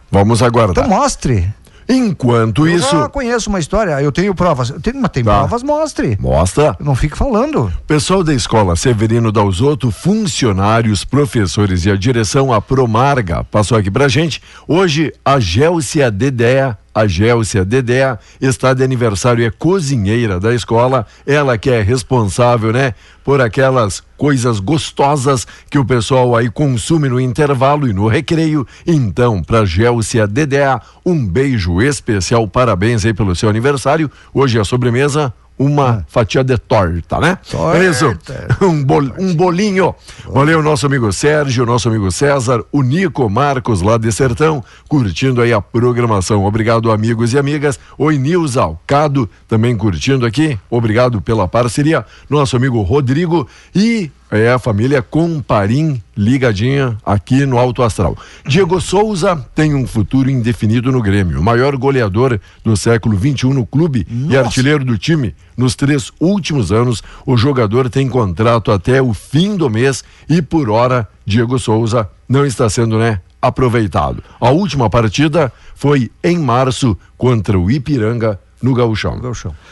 [0.10, 0.86] Vamos aguardar.
[0.86, 1.48] Então mostre.
[1.90, 2.92] Enquanto Eu isso.
[2.92, 4.70] já conheço uma história, eu tenho provas.
[4.70, 5.40] Eu tenho, mas tem Tá.
[5.40, 6.18] provas, mostre.
[6.20, 6.76] Mostra.
[6.80, 7.72] Não fique falando.
[7.88, 14.08] Pessoal da escola Severino Dalzotto, funcionários, professores e a direção, a Promarga, passou aqui pra
[14.08, 14.42] gente.
[14.68, 21.06] Hoje, a Gélcia Dedé, a Gélcia Dedé, está de aniversário, é cozinheira da escola.
[21.26, 27.20] Ela que é responsável, né, por aquelas coisas gostosas que o pessoal aí consome no
[27.20, 28.68] intervalo e no recreio.
[28.86, 34.12] Então, pra Gélcia Dedé, um beijo especial, parabéns aí pelo seu aniversário.
[34.34, 37.38] Hoje a sobremesa uma fatia de torta, né?
[37.76, 38.18] É isso.
[38.62, 39.94] Um, bol- um bolinho.
[40.28, 45.54] Valeu, nosso amigo Sérgio, nosso amigo César, o Nico Marcos lá de Sertão, curtindo aí
[45.54, 46.46] a programação.
[46.46, 47.80] Obrigado, amigos e amigas.
[47.98, 50.58] Oi, Nils Alcado, também curtindo aqui.
[50.70, 52.06] Obrigado pela parceria.
[52.30, 58.18] Nosso amigo Rodrigo e é a família Comparim ligadinha aqui no Alto Astral.
[58.48, 63.66] Diego Souza tem um futuro indefinido no Grêmio, o maior goleador do século XXI no
[63.66, 65.36] clube e artilheiro do time.
[65.58, 70.70] Nos três últimos anos, o jogador tem contrato até o fim do mês e por
[70.70, 74.24] hora, Diego Souza não está sendo, né, aproveitado.
[74.40, 79.20] A última partida foi em março contra o Ipiranga no Gauchão.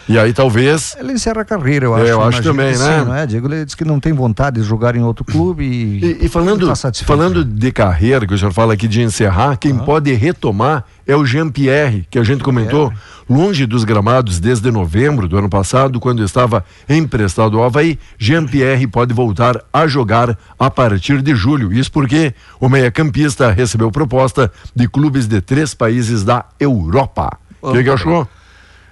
[0.08, 2.06] E aí talvez Ele encerra a carreira, eu acho.
[2.06, 3.00] eu acho também, né?
[3.00, 3.26] Sim, não é?
[3.26, 6.06] Diego, ele disse que não tem vontade de jogar em outro clube e.
[6.06, 9.78] E, e falando, tá falando de carreira, que o senhor fala aqui de encerrar, quem
[9.78, 12.94] pode retomar é o Jean-Pierre, que a gente comentou,
[13.28, 19.14] longe dos gramados desde novembro do ano passado, quando estava emprestado ao Havaí, Jean-Pierre pode
[19.14, 21.74] voltar a jogar a partir de julho.
[21.74, 27.38] Isso porque o meia-campista recebeu proposta de clubes de três países da Europa.
[27.62, 28.28] O que, que achou?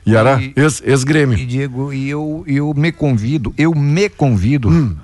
[0.07, 1.37] Yara, E- ex- ex-grêmio.
[1.37, 4.97] E Diego, e eu, eu me convido, eu me convido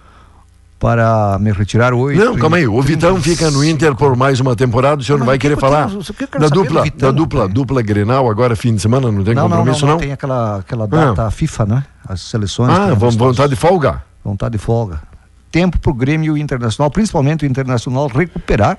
[0.80, 2.20] para me retirar hoje.
[2.20, 2.68] Não, calma aí.
[2.68, 5.02] O Vitão fica no Inter por mais uma temporada.
[5.02, 8.56] O senhor não vai querer falar que da dupla, Vitão, da dupla, dupla Grenal agora
[8.56, 9.10] fim de semana?
[9.12, 10.00] Não tem não, não, não, compromisso não, não?
[10.00, 11.84] tem aquela, aquela data FIFA, né?
[12.08, 12.70] As seleções.
[12.78, 14.04] Ah, vontade de folga.
[14.24, 15.02] vontade de folga.
[15.50, 18.78] Tempo para o Grêmio Internacional, principalmente o Internacional, recuperar.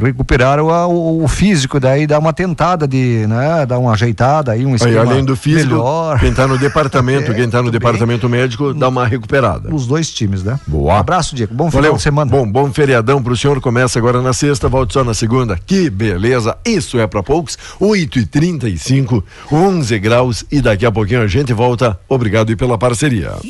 [0.00, 3.66] Recuperar o, o, o físico, daí dar uma tentada de, né?
[3.66, 6.18] Dar uma ajeitada aí, um Aí, esquema além do físico, melhor.
[6.20, 9.74] quem está no departamento, É, quem está no departamento médico, dá uma recuperada.
[9.74, 10.58] Os dois times, né?
[10.66, 10.98] Boa.
[10.98, 11.54] Abraço, Diego.
[11.54, 11.96] Bom final Valeu.
[11.96, 12.30] de semana.
[12.30, 13.60] Bom, bom feriadão pro senhor.
[13.60, 15.58] Começa agora na sexta, volta só na segunda.
[15.66, 16.56] Que beleza.
[16.64, 17.56] Isso é para poucos.
[17.80, 20.44] 8 e 35 11 graus.
[20.50, 21.98] E daqui a pouquinho a gente volta.
[22.08, 23.32] Obrigado e pela parceria.